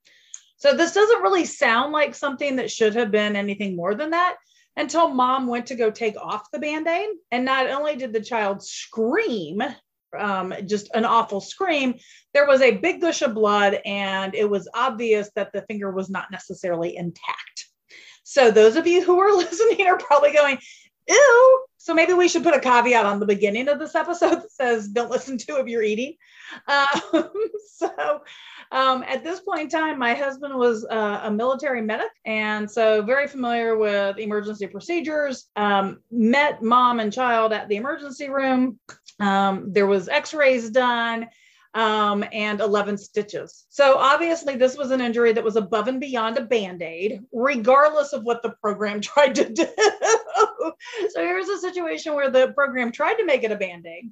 So 0.58 0.78
this 0.78 0.94
doesn't 0.94 1.24
really 1.24 1.46
sound 1.46 1.92
like 1.92 2.14
something 2.14 2.58
that 2.58 2.70
should 2.70 2.94
have 2.96 3.10
been 3.10 3.36
anything 3.36 3.76
more 3.76 3.96
than 3.96 4.12
that 4.12 4.36
until 4.76 5.10
mom 5.10 5.48
went 5.48 5.68
to 5.68 5.76
go 5.76 5.92
take 5.92 6.18
off 6.18 6.52
the 6.52 6.60
band 6.60 6.88
aid. 6.88 7.10
And 7.32 7.46
not 7.46 7.70
only 7.70 7.96
did 7.96 8.14
the 8.14 8.22
child 8.22 8.64
scream, 8.64 9.62
um, 10.18 10.54
just 10.66 10.90
an 10.94 11.06
awful 11.06 11.42
scream, 11.42 11.96
there 12.34 12.48
was 12.48 12.62
a 12.62 12.78
big 12.78 13.02
gush 13.02 13.22
of 13.22 13.34
blood, 13.34 13.80
and 13.86 14.36
it 14.36 14.50
was 14.50 14.70
obvious 14.74 15.30
that 15.36 15.52
the 15.54 15.64
finger 15.64 15.92
was 15.92 16.10
not 16.10 16.32
necessarily 16.32 16.96
intact. 16.96 17.68
So, 18.24 18.52
those 18.52 18.76
of 18.76 18.88
you 18.88 19.04
who 19.04 19.20
are 19.20 19.34
listening 19.38 19.86
are 19.86 19.98
probably 19.98 20.34
going, 20.34 20.60
Ew. 21.08 21.66
So, 21.78 21.94
maybe 21.94 22.14
we 22.14 22.28
should 22.28 22.44
put 22.44 22.56
a 22.56 22.60
caveat 22.60 23.06
on 23.06 23.20
the 23.20 23.26
beginning 23.26 23.68
of 23.68 23.80
this 23.80 23.96
episode 23.96 24.36
that 24.42 24.52
says, 24.52 24.88
Don't 24.88 25.12
listen 25.12 25.38
to 25.40 25.60
if 25.60 25.68
you're 25.68 25.84
eating. 25.84 26.16
Um, 26.68 27.30
so, 27.76 28.22
um, 28.72 29.04
at 29.04 29.24
this 29.24 29.40
point 29.40 29.62
in 29.62 29.70
time, 29.70 30.00
my 30.00 30.14
husband 30.14 30.56
was 30.56 30.86
uh, 30.86 31.22
a 31.24 31.32
military 31.32 31.82
medic, 31.82 32.12
and 32.26 32.70
so 32.70 33.02
very 33.02 33.28
familiar 33.28 33.78
with 33.78 34.18
emergency 34.18 34.68
procedures. 34.68 35.50
Um, 35.56 36.00
met 36.12 36.64
mom 36.64 37.00
and 37.00 37.12
child 37.12 37.54
at 37.54 37.68
the 37.68 37.76
emergency 37.76 38.30
room. 38.30 38.80
Um, 39.20 39.72
there 39.72 39.88
was 39.88 40.10
X-rays 40.10 40.70
done. 40.70 41.28
Um, 41.76 42.24
and 42.32 42.62
11 42.62 43.00
stitches. 43.00 43.66
So 43.70 43.98
obviously, 43.98 44.56
this 44.56 44.78
was 44.78 44.92
an 44.92 45.02
injury 45.02 45.34
that 45.34 45.44
was 45.44 45.56
above 45.56 45.88
and 45.88 46.00
beyond 46.00 46.38
a 46.38 46.42
band 46.42 46.84
aid, 46.84 47.22
regardless 47.32 48.14
of 48.14 48.24
what 48.24 48.44
the 48.44 48.52
program 48.62 49.02
tried 49.02 49.34
to 49.36 49.50
do. 49.50 49.66
so 51.10 51.22
here's 51.22 51.50
a 51.50 51.58
situation 51.58 52.14
where 52.14 52.30
the 52.30 52.54
program 52.54 52.92
tried 52.92 53.16
to 53.16 53.26
make 53.26 53.44
it 53.44 53.52
a 53.52 53.56
band 53.56 53.88
aid. 53.88 54.12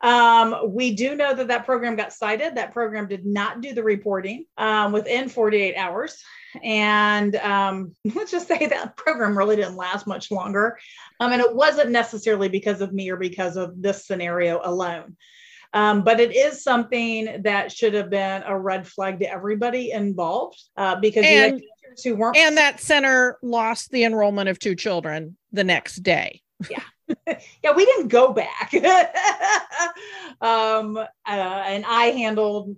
Um, 0.00 0.74
we 0.74 0.94
do 0.94 1.14
know 1.14 1.34
that 1.34 1.48
that 1.48 1.64
program 1.64 1.96
got 1.96 2.12
cited. 2.12 2.56
That 2.56 2.72
program 2.72 3.08
did 3.08 3.24
not 3.24 3.62
do 3.62 3.72
the 3.72 3.82
reporting 3.82 4.44
um, 4.58 4.92
within 4.92 5.28
48 5.28 5.76
hours. 5.76 6.22
And 6.62 7.34
um, 7.36 7.94
let's 8.14 8.30
just 8.30 8.46
say 8.46 8.66
that 8.66 8.96
program 8.96 9.36
really 9.36 9.56
didn't 9.56 9.76
last 9.76 10.06
much 10.06 10.30
longer. 10.30 10.78
Um, 11.20 11.32
and 11.32 11.40
it 11.40 11.54
wasn't 11.54 11.90
necessarily 11.90 12.48
because 12.48 12.80
of 12.80 12.92
me 12.92 13.10
or 13.10 13.16
because 13.16 13.56
of 13.56 13.80
this 13.80 14.06
scenario 14.06 14.60
alone. 14.62 15.16
Um, 15.74 16.04
but 16.04 16.20
it 16.20 16.34
is 16.34 16.62
something 16.62 17.42
that 17.42 17.72
should 17.72 17.94
have 17.94 18.08
been 18.08 18.42
a 18.46 18.56
red 18.56 18.86
flag 18.86 19.18
to 19.18 19.30
everybody 19.30 19.90
involved 19.90 20.62
uh, 20.76 20.94
because 20.96 21.24
and, 21.26 21.60
who 22.02 22.14
weren't. 22.14 22.36
And 22.36 22.56
that 22.56 22.80
center 22.80 23.38
lost 23.42 23.90
the 23.90 24.04
enrollment 24.04 24.48
of 24.48 24.58
two 24.58 24.76
children 24.76 25.36
the 25.52 25.64
next 25.64 25.96
day. 25.96 26.42
Yeah. 26.70 26.82
yeah, 27.62 27.72
we 27.74 27.84
didn't 27.84 28.08
go 28.08 28.32
back. 28.32 28.72
um, 30.40 30.96
uh, 30.96 31.06
and 31.26 31.84
I 31.86 32.06
handled 32.06 32.76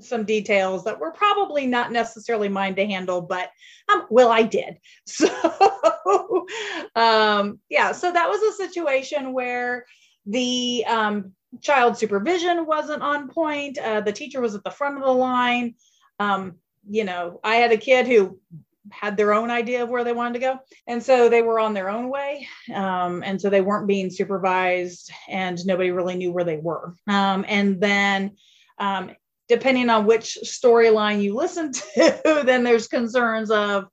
some 0.00 0.24
details 0.24 0.84
that 0.84 0.98
were 0.98 1.12
probably 1.12 1.66
not 1.66 1.92
necessarily 1.92 2.48
mine 2.48 2.74
to 2.76 2.86
handle, 2.86 3.20
but 3.20 3.50
um, 3.92 4.06
well, 4.10 4.30
I 4.30 4.42
did. 4.42 4.78
So, 5.06 6.46
um, 6.94 7.60
yeah, 7.68 7.92
so 7.92 8.12
that 8.12 8.28
was 8.28 8.42
a 8.42 8.56
situation 8.56 9.32
where 9.32 9.86
the 10.26 10.84
um, 10.86 11.32
child 11.60 11.96
supervision 11.96 12.66
wasn't 12.66 13.02
on 13.02 13.28
point. 13.28 13.78
Uh, 13.78 14.00
the 14.00 14.12
teacher 14.12 14.40
was 14.40 14.54
at 14.54 14.64
the 14.64 14.70
front 14.70 14.96
of 14.96 15.04
the 15.04 15.12
line. 15.12 15.74
Um, 16.18 16.56
you 16.88 17.04
know, 17.04 17.40
I 17.42 17.56
had 17.56 17.72
a 17.72 17.76
kid 17.76 18.06
who 18.06 18.38
had 18.90 19.16
their 19.16 19.32
own 19.32 19.50
idea 19.50 19.82
of 19.82 19.88
where 19.88 20.04
they 20.04 20.12
wanted 20.12 20.34
to 20.34 20.40
go. 20.40 20.58
And 20.86 21.02
so 21.02 21.28
they 21.28 21.42
were 21.42 21.58
on 21.58 21.74
their 21.74 21.88
own 21.88 22.08
way. 22.10 22.46
Um, 22.72 23.22
and 23.22 23.40
so 23.40 23.48
they 23.48 23.60
weren't 23.60 23.86
being 23.86 24.10
supervised 24.10 25.10
and 25.28 25.64
nobody 25.66 25.90
really 25.90 26.16
knew 26.16 26.32
where 26.32 26.44
they 26.44 26.58
were. 26.58 26.94
Um, 27.08 27.44
and 27.48 27.80
then, 27.80 28.36
um, 28.78 29.12
depending 29.48 29.90
on 29.90 30.06
which 30.06 30.38
storyline 30.44 31.22
you 31.22 31.34
listen 31.34 31.72
to, 31.94 32.42
then 32.44 32.62
there's 32.62 32.88
concerns 32.88 33.50
of, 33.50 33.86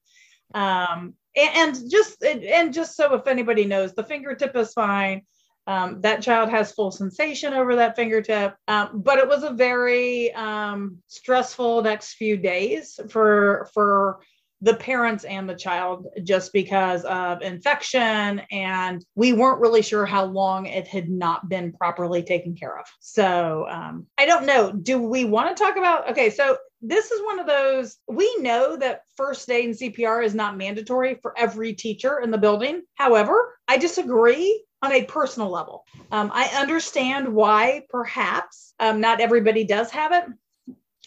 um, 0.53 1.13
and, 1.35 1.77
just, 1.89 2.23
and 2.23 2.73
just 2.73 2.97
so 2.97 3.13
if 3.13 3.27
anybody 3.27 3.63
knows, 3.63 3.93
the 3.93 4.03
fingertip 4.03 4.55
is 4.55 4.73
fine. 4.73 5.21
Um, 5.67 6.01
that 6.01 6.23
child 6.23 6.49
has 6.49 6.71
full 6.71 6.91
sensation 6.91 7.53
over 7.53 7.75
that 7.75 7.95
fingertip, 7.95 8.55
um, 8.67 9.01
but 9.03 9.19
it 9.19 9.27
was 9.27 9.43
a 9.43 9.51
very 9.51 10.33
um, 10.33 10.97
stressful 11.07 11.83
next 11.83 12.13
few 12.13 12.35
days 12.37 12.99
for 13.09 13.69
for 13.73 14.21
the 14.61 14.75
parents 14.75 15.23
and 15.23 15.49
the 15.49 15.55
child 15.55 16.07
just 16.23 16.53
because 16.53 17.03
of 17.05 17.41
infection. 17.41 18.41
And 18.51 19.03
we 19.15 19.33
weren't 19.33 19.59
really 19.59 19.81
sure 19.81 20.05
how 20.05 20.25
long 20.25 20.67
it 20.67 20.87
had 20.87 21.09
not 21.09 21.49
been 21.49 21.73
properly 21.73 22.21
taken 22.21 22.55
care 22.55 22.77
of. 22.77 22.85
So 22.99 23.67
um, 23.69 24.05
i 24.17 24.25
don't 24.25 24.45
know. 24.45 24.71
Do 24.71 25.01
we 25.01 25.25
want 25.25 25.55
to 25.55 25.63
talk 25.63 25.77
about 25.77 26.11
okay 26.11 26.29
so 26.29 26.57
this 26.81 27.11
is 27.11 27.23
one 27.23 27.39
of 27.39 27.47
those 27.47 27.97
we 28.07 28.37
know 28.39 28.75
that 28.77 29.03
first 29.15 29.49
aid 29.51 29.65
and 29.65 29.75
cpr 29.75 30.25
is 30.25 30.33
not 30.33 30.57
mandatory 30.57 31.15
for 31.21 31.37
every 31.37 31.73
teacher 31.73 32.19
in 32.19 32.31
the 32.31 32.37
building. 32.37 32.81
However 32.95 33.55
i 33.67 33.77
disagree 33.77 34.63
on 34.81 34.91
a 34.91 35.03
personal 35.05 35.49
level 35.49 35.85
um, 36.11 36.31
i 36.33 36.45
understand 36.59 37.33
why 37.33 37.83
perhaps 37.89 38.73
um, 38.79 38.99
not 39.01 39.19
everybody 39.19 39.63
does 39.63 39.91
have 39.91 40.11
it 40.11 40.25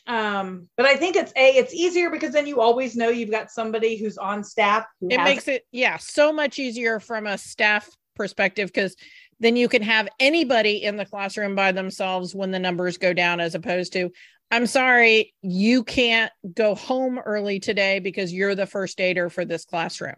um, 0.07 0.69
but 0.77 0.85
I 0.85 0.97
think 0.97 1.17
it's 1.17 1.33
a 1.35 1.57
it's 1.57 1.73
easier 1.73 2.11
because 2.11 2.33
then 2.33 2.47
you 2.47 2.61
always 2.61 2.95
know 2.95 3.09
you've 3.09 3.31
got 3.31 3.51
somebody 3.51 3.97
who's 3.97 4.19
on 4.19 4.45
staff. 4.45 4.85
Who 5.01 5.09
it 5.11 5.19
makes 5.19 5.49
it 5.49 5.67
yeah 5.73 5.97
so 5.97 6.33
much 6.33 6.59
easier 6.59 7.01
from 7.01 7.27
a 7.27 7.39
staff 7.39 7.89
perspective 8.15 8.69
because 8.69 8.97
then 9.41 9.57
you 9.57 9.69
can 9.69 9.83
have 9.83 10.09
anybody 10.21 10.83
in 10.85 10.97
the 10.97 11.07
classroom 11.07 11.55
by 11.55 11.73
themselves 11.73 12.35
when 12.35 12.51
the 12.51 12.59
numbers 12.59 12.99
go 12.99 13.13
down 13.13 13.41
as 13.41 13.55
opposed 13.55 13.93
to 13.95 14.11
I'm 14.51 14.67
sorry, 14.67 15.35
you 15.43 15.83
can't 15.83 16.31
go 16.53 16.75
home 16.75 17.19
early 17.19 17.59
today 17.59 17.99
because 17.99 18.33
you're 18.33 18.55
the 18.55 18.67
first 18.67 19.01
aider 19.01 19.31
for 19.31 19.45
this 19.45 19.65
classroom. 19.65 20.17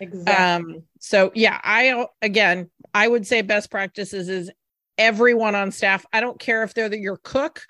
Exactly. 0.00 0.74
Um, 0.74 0.82
so 1.00 1.32
yeah, 1.34 1.60
I 1.62 2.06
again, 2.22 2.70
I 2.94 3.08
would 3.08 3.26
say 3.26 3.42
best 3.42 3.70
practices 3.70 4.28
is 4.28 4.50
everyone 4.96 5.54
on 5.54 5.70
staff. 5.70 6.04
I 6.12 6.20
don't 6.20 6.38
care 6.38 6.62
if 6.62 6.74
they're 6.74 6.88
the, 6.88 6.98
your 6.98 7.18
cook, 7.18 7.62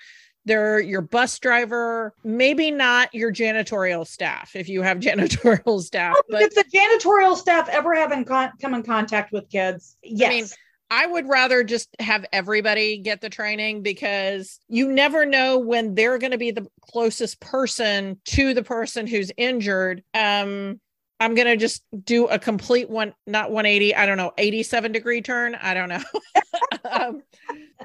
they're 0.45 0.79
your 0.79 1.01
bus 1.01 1.37
driver, 1.39 2.13
maybe 2.23 2.71
not 2.71 3.13
your 3.13 3.31
janitorial 3.31 4.05
staff 4.05 4.55
if 4.55 4.67
you 4.69 4.81
have 4.81 4.97
janitorial 4.99 5.81
staff. 5.81 6.15
Oh, 6.17 6.23
but 6.29 6.41
if 6.41 6.55
the 6.55 6.65
janitorial 6.73 7.35
staff 7.35 7.69
ever 7.69 7.95
have 7.95 8.11
in 8.11 8.25
con- 8.25 8.53
come 8.61 8.73
in 8.73 8.83
contact 8.83 9.31
with 9.31 9.49
kids, 9.49 9.97
yes. 10.03 10.31
I 10.31 10.35
mean, 10.35 10.45
I 10.91 11.05
would 11.05 11.29
rather 11.29 11.63
just 11.63 11.95
have 11.99 12.25
everybody 12.33 12.97
get 12.97 13.21
the 13.21 13.29
training 13.29 13.83
because 13.83 14.59
you 14.67 14.91
never 14.91 15.23
know 15.23 15.59
when 15.59 15.93
they're 15.93 16.17
going 16.17 16.31
to 16.31 16.39
be 16.39 16.49
the 16.49 16.65
closest 16.81 17.39
person 17.39 18.19
to 18.25 18.55
the 18.55 18.63
person 18.63 19.05
who's 19.05 19.31
injured. 19.37 20.03
Um, 20.15 20.79
I'm 21.19 21.35
going 21.35 21.47
to 21.47 21.57
just 21.57 21.83
do 22.03 22.27
a 22.27 22.39
complete 22.39 22.89
one, 22.89 23.13
not 23.27 23.51
180, 23.51 23.95
I 23.95 24.05
don't 24.05 24.17
know, 24.17 24.31
87 24.37 24.91
degree 24.91 25.21
turn. 25.21 25.55
I 25.55 25.73
don't 25.73 25.89
know. 25.89 26.03
um, 26.89 27.21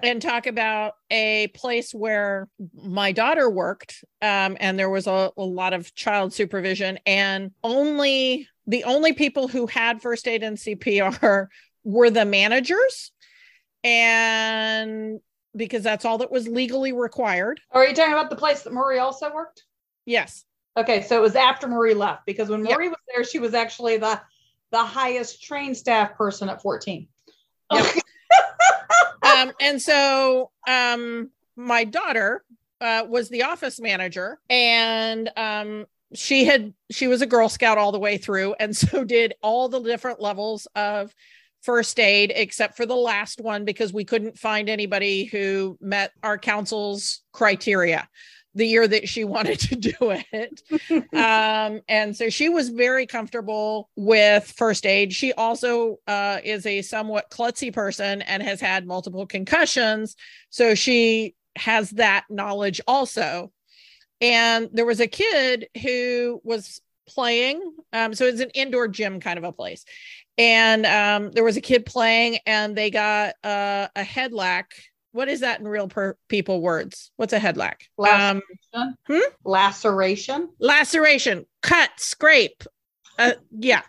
and 0.02 0.20
talk 0.20 0.46
about 0.46 0.94
a 1.10 1.48
place 1.48 1.92
where 1.92 2.48
my 2.74 3.12
daughter 3.12 3.48
worked 3.48 4.04
um, 4.22 4.56
and 4.60 4.78
there 4.78 4.90
was 4.90 5.06
a, 5.06 5.30
a 5.36 5.42
lot 5.42 5.72
of 5.72 5.94
child 5.94 6.32
supervision 6.32 6.98
and 7.06 7.52
only 7.62 8.48
the 8.66 8.84
only 8.84 9.12
people 9.12 9.48
who 9.48 9.66
had 9.66 10.02
first 10.02 10.26
aid 10.26 10.42
and 10.42 10.56
cpr 10.56 11.48
were 11.84 12.10
the 12.10 12.24
managers 12.24 13.12
and 13.82 15.20
because 15.56 15.82
that's 15.82 16.04
all 16.04 16.18
that 16.18 16.32
was 16.32 16.48
legally 16.48 16.92
required 16.92 17.60
are 17.70 17.86
you 17.86 17.94
talking 17.94 18.12
about 18.12 18.30
the 18.30 18.36
place 18.36 18.62
that 18.62 18.72
Murray 18.72 18.98
also 18.98 19.32
worked 19.32 19.64
yes 20.06 20.44
okay 20.76 21.02
so 21.02 21.16
it 21.16 21.22
was 21.22 21.36
after 21.36 21.66
marie 21.66 21.94
left 21.94 22.26
because 22.26 22.48
when 22.48 22.62
marie 22.62 22.86
yep. 22.86 22.92
was 22.92 23.00
there 23.14 23.24
she 23.24 23.38
was 23.38 23.54
actually 23.54 23.96
the 23.96 24.20
the 24.70 24.84
highest 24.84 25.42
trained 25.42 25.76
staff 25.76 26.16
person 26.16 26.48
at 26.48 26.60
14 26.60 27.06
yep. 27.72 27.86
um, 29.22 29.52
and 29.60 29.80
so 29.80 30.50
um, 30.66 31.30
my 31.56 31.84
daughter 31.84 32.44
uh, 32.80 33.04
was 33.08 33.28
the 33.28 33.44
office 33.44 33.80
manager, 33.80 34.38
and 34.50 35.30
um, 35.36 35.86
she 36.14 36.44
had 36.44 36.74
she 36.90 37.06
was 37.06 37.22
a 37.22 37.26
Girl 37.26 37.48
Scout 37.48 37.78
all 37.78 37.92
the 37.92 37.98
way 37.98 38.18
through, 38.18 38.54
and 38.60 38.76
so 38.76 39.04
did 39.04 39.34
all 39.42 39.68
the 39.68 39.80
different 39.80 40.20
levels 40.20 40.66
of 40.74 41.14
first 41.62 41.98
aid 41.98 42.30
except 42.36 42.76
for 42.76 42.84
the 42.84 42.94
last 42.94 43.40
one 43.40 43.64
because 43.64 43.90
we 43.90 44.04
couldn't 44.04 44.38
find 44.38 44.68
anybody 44.68 45.24
who 45.24 45.78
met 45.80 46.12
our 46.22 46.36
council's 46.36 47.22
criteria 47.32 48.06
the 48.54 48.66
year 48.66 48.86
that 48.86 49.08
she 49.08 49.24
wanted 49.34 49.58
to 49.60 49.76
do 49.76 49.94
it. 50.00 50.62
um, 51.14 51.80
and 51.88 52.16
so 52.16 52.30
she 52.30 52.48
was 52.48 52.68
very 52.68 53.06
comfortable 53.06 53.90
with 53.96 54.52
first 54.56 54.86
aid. 54.86 55.12
She 55.12 55.32
also 55.32 55.98
uh, 56.06 56.38
is 56.44 56.66
a 56.66 56.82
somewhat 56.82 57.30
klutzy 57.30 57.72
person 57.72 58.22
and 58.22 58.42
has 58.42 58.60
had 58.60 58.86
multiple 58.86 59.26
concussions. 59.26 60.16
So 60.50 60.74
she 60.74 61.34
has 61.56 61.90
that 61.90 62.24
knowledge 62.30 62.80
also. 62.86 63.52
And 64.20 64.68
there 64.72 64.86
was 64.86 65.00
a 65.00 65.06
kid 65.06 65.68
who 65.82 66.40
was 66.44 66.80
playing. 67.06 67.60
Um, 67.92 68.14
so 68.14 68.24
it's 68.24 68.40
an 68.40 68.50
indoor 68.50 68.88
gym 68.88 69.20
kind 69.20 69.38
of 69.38 69.44
a 69.44 69.52
place. 69.52 69.84
And 70.36 70.86
um, 70.86 71.30
there 71.32 71.44
was 71.44 71.56
a 71.56 71.60
kid 71.60 71.86
playing 71.86 72.38
and 72.46 72.76
they 72.76 72.90
got 72.90 73.34
uh, 73.44 73.88
a 73.94 74.02
head 74.02 74.32
lac 74.32 74.72
what 75.14 75.28
is 75.28 75.40
that 75.40 75.60
in 75.60 75.68
real 75.68 75.86
per- 75.86 76.16
people 76.28 76.60
words? 76.60 77.12
What's 77.14 77.32
a 77.32 77.38
head 77.38 77.56
lac? 77.56 77.88
Laceration. 77.96 78.42
Um, 78.74 78.94
hmm? 79.06 79.20
Laceration. 79.44 80.48
Laceration. 80.58 81.46
Cut. 81.62 81.90
Scrape. 81.98 82.64
Uh, 83.16 83.34
yeah, 83.52 83.82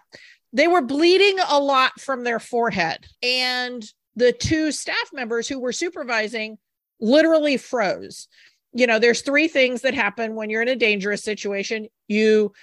they 0.54 0.68
were 0.68 0.84
bleeding 0.84 1.38
a 1.50 1.60
lot 1.60 2.00
from 2.00 2.24
their 2.24 2.40
forehead, 2.40 3.08
and 3.24 3.84
the 4.16 4.34
two 4.34 4.72
staff 4.72 5.10
members 5.14 5.48
who 5.48 5.60
were 5.60 5.74
supervising 5.74 6.60
literally 7.00 7.58
froze. 7.58 8.28
You 8.72 8.86
know, 8.86 9.00
there's 9.00 9.22
three 9.22 9.48
things 9.48 9.82
that 9.82 9.96
happen 9.96 10.36
when 10.36 10.52
you're 10.52 10.62
in 10.62 10.68
a 10.68 10.76
dangerous 10.76 11.24
situation: 11.24 11.88
you 12.08 12.54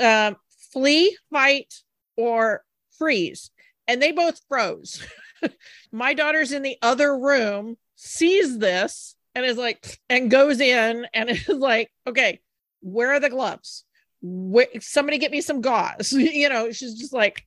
uh, 0.00 0.32
flee, 0.72 1.16
fight, 1.32 1.72
or 2.16 2.64
freeze, 2.98 3.52
and 3.86 4.02
they 4.02 4.10
both 4.10 4.40
froze. 4.48 5.06
My 5.92 6.14
daughter's 6.14 6.50
in 6.50 6.62
the 6.62 6.78
other 6.82 7.16
room 7.16 7.76
sees 8.02 8.58
this 8.58 9.14
and 9.34 9.46
is 9.46 9.56
like, 9.56 9.98
and 10.08 10.30
goes 10.30 10.60
in 10.60 11.06
and 11.14 11.30
is 11.30 11.48
like, 11.48 11.90
okay, 12.06 12.40
where 12.80 13.12
are 13.12 13.20
the 13.20 13.30
gloves? 13.30 13.84
Where, 14.20 14.66
somebody 14.80 15.18
get 15.18 15.30
me 15.30 15.40
some 15.40 15.60
gauze. 15.60 16.12
you 16.12 16.48
know, 16.48 16.72
she's 16.72 16.94
just 16.94 17.12
like 17.12 17.46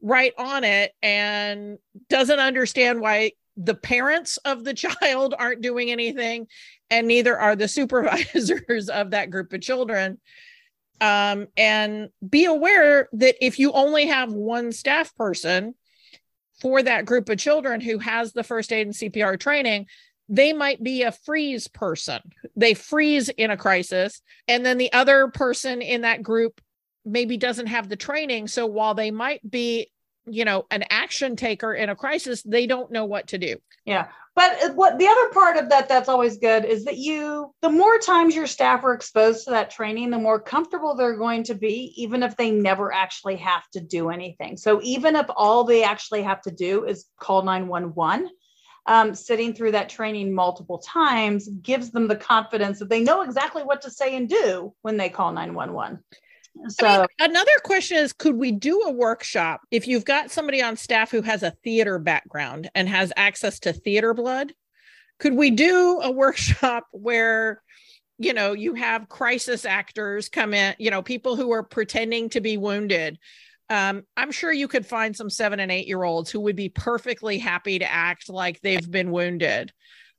right 0.00 0.32
on 0.38 0.62
it 0.64 0.92
and 1.02 1.78
doesn't 2.08 2.38
understand 2.38 3.00
why 3.00 3.32
the 3.56 3.74
parents 3.74 4.36
of 4.38 4.62
the 4.62 4.74
child 5.02 5.34
aren't 5.36 5.60
doing 5.60 5.90
anything 5.90 6.46
and 6.90 7.08
neither 7.08 7.36
are 7.36 7.56
the 7.56 7.68
supervisors 7.68 8.88
of 8.88 9.10
that 9.10 9.30
group 9.30 9.52
of 9.52 9.60
children 9.60 10.18
um, 11.00 11.46
and 11.56 12.08
be 12.28 12.44
aware 12.44 13.08
that 13.12 13.44
if 13.44 13.58
you 13.58 13.72
only 13.72 14.06
have 14.06 14.32
one 14.32 14.72
staff 14.72 15.14
person 15.16 15.74
for 16.60 16.82
that 16.82 17.04
group 17.04 17.28
of 17.28 17.38
children 17.38 17.80
who 17.80 17.98
has 17.98 18.32
the 18.32 18.42
first 18.42 18.72
aid 18.72 18.86
and 18.86 18.94
CPR 18.94 19.38
training, 19.38 19.86
they 20.28 20.52
might 20.52 20.82
be 20.82 21.02
a 21.02 21.12
freeze 21.12 21.68
person. 21.68 22.20
They 22.56 22.74
freeze 22.74 23.28
in 23.28 23.50
a 23.50 23.56
crisis. 23.56 24.20
And 24.46 24.64
then 24.64 24.78
the 24.78 24.92
other 24.92 25.28
person 25.28 25.80
in 25.80 26.02
that 26.02 26.22
group 26.22 26.60
maybe 27.04 27.36
doesn't 27.36 27.68
have 27.68 27.88
the 27.88 27.96
training. 27.96 28.48
So 28.48 28.66
while 28.66 28.94
they 28.94 29.10
might 29.10 29.48
be, 29.48 29.90
you 30.30 30.44
know, 30.44 30.66
an 30.70 30.84
action 30.90 31.36
taker 31.36 31.74
in 31.74 31.88
a 31.88 31.96
crisis, 31.96 32.42
they 32.42 32.66
don't 32.66 32.90
know 32.90 33.04
what 33.04 33.28
to 33.28 33.38
do. 33.38 33.56
Yeah. 33.84 34.08
But 34.34 34.76
what 34.76 34.98
the 34.98 35.06
other 35.08 35.30
part 35.30 35.56
of 35.56 35.68
that 35.70 35.88
that's 35.88 36.08
always 36.08 36.38
good 36.38 36.64
is 36.64 36.84
that 36.84 36.96
you, 36.96 37.52
the 37.60 37.70
more 37.70 37.98
times 37.98 38.36
your 38.36 38.46
staff 38.46 38.84
are 38.84 38.94
exposed 38.94 39.44
to 39.44 39.50
that 39.50 39.70
training, 39.70 40.10
the 40.10 40.18
more 40.18 40.38
comfortable 40.38 40.94
they're 40.94 41.16
going 41.16 41.42
to 41.44 41.54
be, 41.54 41.92
even 41.96 42.22
if 42.22 42.36
they 42.36 42.52
never 42.52 42.92
actually 42.92 43.34
have 43.36 43.68
to 43.72 43.80
do 43.80 44.10
anything. 44.10 44.56
So 44.56 44.80
even 44.84 45.16
if 45.16 45.26
all 45.34 45.64
they 45.64 45.82
actually 45.82 46.22
have 46.22 46.40
to 46.42 46.52
do 46.52 46.84
is 46.84 47.06
call 47.18 47.42
911, 47.42 48.30
um, 48.86 49.14
sitting 49.14 49.54
through 49.54 49.72
that 49.72 49.88
training 49.88 50.32
multiple 50.32 50.78
times 50.78 51.48
gives 51.48 51.90
them 51.90 52.06
the 52.06 52.16
confidence 52.16 52.78
that 52.78 52.88
they 52.88 53.02
know 53.02 53.22
exactly 53.22 53.62
what 53.64 53.82
to 53.82 53.90
say 53.90 54.16
and 54.16 54.28
do 54.28 54.72
when 54.82 54.96
they 54.96 55.08
call 55.08 55.32
911. 55.32 55.98
So 56.68 56.86
I 56.86 56.98
mean, 56.98 57.06
another 57.20 57.58
question 57.64 57.98
is 57.98 58.12
could 58.12 58.36
we 58.36 58.52
do 58.52 58.82
a 58.82 58.90
workshop 58.90 59.60
if 59.70 59.86
you've 59.86 60.04
got 60.04 60.30
somebody 60.30 60.62
on 60.62 60.76
staff 60.76 61.10
who 61.10 61.22
has 61.22 61.42
a 61.42 61.52
theater 61.62 61.98
background 61.98 62.70
and 62.74 62.88
has 62.88 63.12
access 63.16 63.60
to 63.60 63.72
theater 63.72 64.14
blood? 64.14 64.52
Could 65.18 65.34
we 65.34 65.50
do 65.50 66.00
a 66.02 66.10
workshop 66.10 66.86
where 66.92 67.62
you 68.18 68.32
know 68.32 68.52
you 68.52 68.74
have 68.74 69.08
crisis 69.08 69.64
actors 69.64 70.28
come 70.28 70.54
in, 70.54 70.74
you 70.78 70.90
know, 70.90 71.02
people 71.02 71.36
who 71.36 71.52
are 71.52 71.62
pretending 71.62 72.28
to 72.30 72.40
be 72.40 72.56
wounded? 72.56 73.18
Um, 73.70 74.04
I'm 74.16 74.32
sure 74.32 74.50
you 74.50 74.66
could 74.66 74.86
find 74.86 75.14
some 75.14 75.28
seven 75.28 75.60
and 75.60 75.70
eight 75.70 75.86
year 75.86 76.02
olds 76.02 76.30
who 76.30 76.40
would 76.40 76.56
be 76.56 76.70
perfectly 76.70 77.38
happy 77.38 77.78
to 77.78 77.90
act 77.90 78.30
like 78.30 78.60
they've 78.60 78.90
been 78.90 79.10
wounded 79.10 79.72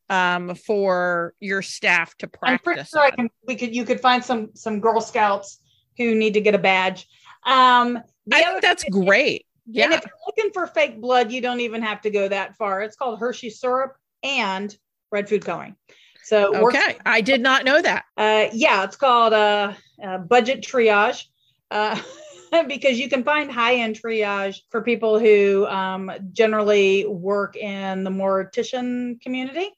um, 0.10 0.56
for 0.56 1.34
your 1.40 1.62
staff 1.62 2.16
to 2.18 2.28
practice. 2.28 2.60
I'm 2.60 2.74
pretty 2.74 2.84
sure 2.90 3.02
I 3.02 3.12
can, 3.12 3.30
we 3.48 3.56
could 3.56 3.76
you 3.76 3.86
could 3.86 4.00
find 4.00 4.24
some 4.24 4.50
some 4.54 4.80
Girl 4.80 5.02
Scouts 5.02 5.59
who 6.00 6.16
need 6.16 6.34
to 6.34 6.42
get 6.42 6.56
a 6.56 6.60
badge. 6.60 7.08
Um, 7.46 8.02
I 8.32 8.44
think 8.44 8.62
that's 8.64 8.84
great. 8.86 9.46
Yeah. 9.68 9.86
And 9.86 9.94
if 9.94 10.02
you're 10.04 10.14
looking 10.26 10.52
for 10.52 10.66
fake 10.66 11.00
blood, 11.00 11.32
you 11.32 11.42
don't 11.42 11.60
even 11.60 11.84
have 11.84 12.02
to 12.02 12.10
go 12.10 12.28
that 12.28 12.58
far. 12.58 12.82
It's 12.82 12.96
called 12.96 13.20
Hershey 13.20 13.52
syrup 13.52 13.96
and 14.24 14.76
red 15.12 15.30
food 15.30 15.46
coloring. 15.46 15.76
So 16.24 16.68
okay, 16.68 16.98
I 17.06 17.22
did 17.22 17.42
not 17.42 17.66
know 17.66 17.82
that. 17.82 18.06
Uh, 18.16 18.48
yeah, 18.54 18.84
it's 18.84 18.96
called 18.96 19.34
uh, 19.34 19.74
uh 20.04 20.18
budget 20.20 20.62
triage. 20.62 21.26
Uh, 21.72 22.00
because 22.68 23.00
you 23.00 23.10
can 23.10 23.24
find 23.24 23.52
high 23.52 23.76
end 23.76 24.00
triage 24.00 24.62
for 24.70 24.82
people 24.82 25.20
who 25.20 25.68
um, 25.68 26.12
generally 26.32 27.06
work 27.06 27.56
in 27.56 28.04
the 28.04 28.10
mortician 28.10 29.20
community. 29.22 29.70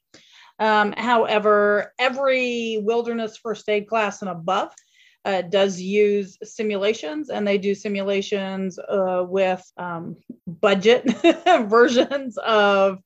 Um, 0.58 0.92
however, 0.92 1.92
every 1.98 2.78
wilderness 2.82 3.36
first 3.36 3.68
aid 3.68 3.88
class 3.88 4.22
and 4.22 4.30
above 4.30 4.72
uh, 5.24 5.42
does 5.42 5.80
use 5.80 6.36
simulations 6.42 7.30
and 7.30 7.46
they 7.46 7.58
do 7.58 7.74
simulations 7.74 8.78
uh, 8.78 9.24
with 9.26 9.64
um, 9.76 10.16
budget 10.46 11.04
versions 11.66 12.36
of 12.38 12.98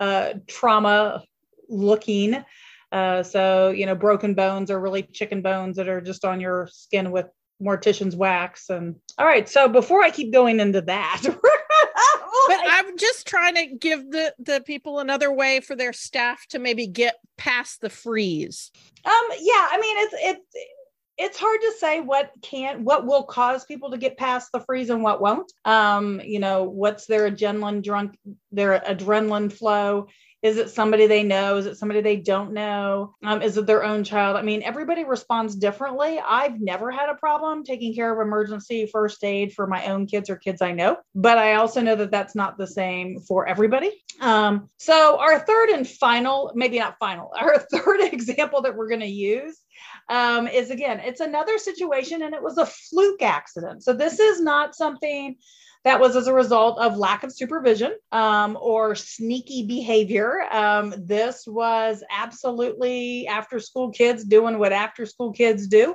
uh, 0.00 0.34
trauma 0.46 1.22
looking. 1.68 2.44
Uh, 2.92 3.22
so, 3.22 3.70
you 3.70 3.86
know, 3.86 3.94
broken 3.94 4.34
bones 4.34 4.70
are 4.70 4.80
really 4.80 5.02
chicken 5.02 5.42
bones 5.42 5.76
that 5.76 5.88
are 5.88 6.00
just 6.00 6.24
on 6.24 6.40
your 6.40 6.68
skin 6.70 7.10
with 7.10 7.26
mortician's 7.62 8.14
wax. 8.14 8.68
And 8.70 8.96
all 9.18 9.26
right, 9.26 9.48
so 9.48 9.68
before 9.68 10.02
I 10.02 10.10
keep 10.10 10.32
going 10.32 10.60
into 10.60 10.82
that, 10.82 11.22
but 11.24 12.60
I'm 12.66 12.96
just 12.96 13.26
trying 13.26 13.54
to 13.54 13.66
give 13.66 14.10
the 14.10 14.34
the 14.38 14.62
people 14.64 14.98
another 14.98 15.32
way 15.32 15.60
for 15.60 15.74
their 15.74 15.92
staff 15.92 16.46
to 16.48 16.58
maybe 16.58 16.86
get 16.86 17.16
past 17.36 17.80
the 17.80 17.90
freeze. 17.90 18.70
Um, 19.04 19.24
yeah, 19.40 19.68
I 19.70 19.78
mean 19.80 19.96
it's 19.98 20.14
it's 20.18 20.46
it's 21.16 21.38
hard 21.38 21.60
to 21.60 21.72
say 21.78 22.00
what 22.00 22.30
can 22.42 22.84
what 22.84 23.06
will 23.06 23.22
cause 23.22 23.64
people 23.64 23.90
to 23.90 23.98
get 23.98 24.16
past 24.16 24.50
the 24.52 24.60
freeze 24.60 24.90
and 24.90 25.02
what 25.02 25.20
won't. 25.20 25.52
Um 25.64 26.20
you 26.24 26.40
know 26.40 26.64
what's 26.64 27.06
their 27.06 27.30
adrenaline 27.30 27.82
drunk 27.82 28.18
their 28.52 28.80
adrenaline 28.80 29.52
flow? 29.52 30.08
Is 30.42 30.58
it 30.58 30.68
somebody 30.68 31.06
they 31.06 31.22
know? 31.22 31.56
Is 31.56 31.64
it 31.64 31.78
somebody 31.78 32.02
they 32.02 32.16
don't 32.16 32.52
know? 32.52 33.14
Um, 33.24 33.40
is 33.40 33.56
it 33.56 33.66
their 33.66 33.82
own 33.82 34.04
child? 34.04 34.36
I 34.36 34.42
mean 34.42 34.62
everybody 34.62 35.04
responds 35.04 35.54
differently. 35.54 36.20
I've 36.20 36.60
never 36.60 36.90
had 36.90 37.08
a 37.08 37.14
problem 37.14 37.64
taking 37.64 37.94
care 37.94 38.12
of 38.12 38.26
emergency 38.26 38.86
first 38.86 39.22
aid 39.22 39.52
for 39.52 39.66
my 39.66 39.86
own 39.86 40.06
kids 40.06 40.28
or 40.28 40.36
kids 40.36 40.60
i 40.60 40.72
know 40.72 40.96
but 41.14 41.38
i 41.38 41.54
also 41.54 41.80
know 41.80 41.96
that 41.96 42.10
that's 42.10 42.34
not 42.34 42.58
the 42.58 42.66
same 42.66 43.20
for 43.20 43.46
everybody. 43.46 43.92
Um, 44.20 44.68
so 44.76 45.18
our 45.18 45.40
third 45.40 45.70
and 45.70 45.88
final 45.88 46.52
maybe 46.54 46.78
not 46.78 46.98
final 46.98 47.32
our 47.38 47.58
third 47.58 48.00
example 48.12 48.62
that 48.62 48.76
we're 48.76 48.88
going 48.88 49.00
to 49.00 49.06
use 49.06 49.58
um, 50.08 50.48
is 50.48 50.70
again, 50.70 51.00
it's 51.00 51.20
another 51.20 51.58
situation 51.58 52.22
and 52.22 52.34
it 52.34 52.42
was 52.42 52.58
a 52.58 52.66
fluke 52.66 53.22
accident. 53.22 53.82
So 53.82 53.92
this 53.92 54.18
is 54.18 54.40
not 54.40 54.74
something 54.74 55.36
that 55.84 56.00
was 56.00 56.16
as 56.16 56.26
a 56.26 56.32
result 56.32 56.78
of 56.78 56.96
lack 56.96 57.24
of 57.24 57.32
supervision 57.32 57.94
um, 58.10 58.56
or 58.60 58.94
sneaky 58.94 59.66
behavior. 59.66 60.42
Um, 60.50 60.94
this 60.96 61.46
was 61.46 62.02
absolutely 62.10 63.26
after 63.26 63.60
school 63.60 63.90
kids 63.90 64.24
doing 64.24 64.58
what 64.58 64.72
after 64.72 65.04
school 65.04 65.32
kids 65.32 65.66
do. 65.66 65.94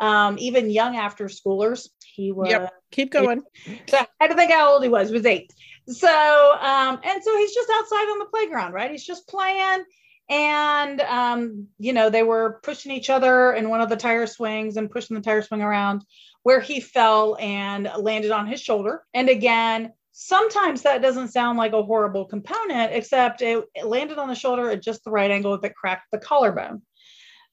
Um, 0.00 0.36
even 0.38 0.70
young 0.70 0.96
after 0.96 1.26
schoolers. 1.26 1.88
He 2.04 2.32
was. 2.32 2.50
Yep. 2.50 2.72
Keep 2.90 3.12
going. 3.12 3.42
So 3.86 3.98
I 3.98 4.06
had 4.20 4.28
to 4.28 4.34
think 4.34 4.50
how 4.50 4.72
old 4.72 4.82
he 4.82 4.88
was. 4.88 5.08
He 5.08 5.14
was 5.14 5.26
eight. 5.26 5.52
So, 5.86 6.08
um, 6.08 6.98
and 7.04 7.22
so 7.22 7.36
he's 7.36 7.54
just 7.54 7.70
outside 7.72 8.04
on 8.10 8.18
the 8.18 8.26
playground, 8.26 8.72
right? 8.72 8.90
He's 8.90 9.06
just 9.06 9.28
playing 9.28 9.84
and 10.30 11.00
um, 11.02 11.66
you 11.78 11.92
know 11.92 12.08
they 12.08 12.22
were 12.22 12.60
pushing 12.62 12.92
each 12.92 13.10
other 13.10 13.52
in 13.52 13.68
one 13.68 13.82
of 13.82 13.90
the 13.90 13.96
tire 13.96 14.26
swings 14.26 14.76
and 14.76 14.90
pushing 14.90 15.16
the 15.16 15.22
tire 15.22 15.42
swing 15.42 15.60
around 15.60 16.02
where 16.42 16.60
he 16.60 16.80
fell 16.80 17.36
and 17.38 17.90
landed 17.98 18.30
on 18.30 18.46
his 18.46 18.60
shoulder 18.60 19.02
and 19.12 19.28
again 19.28 19.92
sometimes 20.12 20.82
that 20.82 21.00
doesn't 21.00 21.28
sound 21.28 21.56
like 21.56 21.72
a 21.72 21.82
horrible 21.82 22.26
component, 22.26 22.92
except 22.92 23.40
it, 23.40 23.64
it 23.74 23.86
landed 23.86 24.18
on 24.18 24.28
the 24.28 24.34
shoulder 24.34 24.70
at 24.70 24.82
just 24.82 25.02
the 25.02 25.10
right 25.10 25.30
angle 25.30 25.58
that 25.58 25.74
cracked 25.74 26.10
the 26.12 26.18
collarbone. 26.18 26.82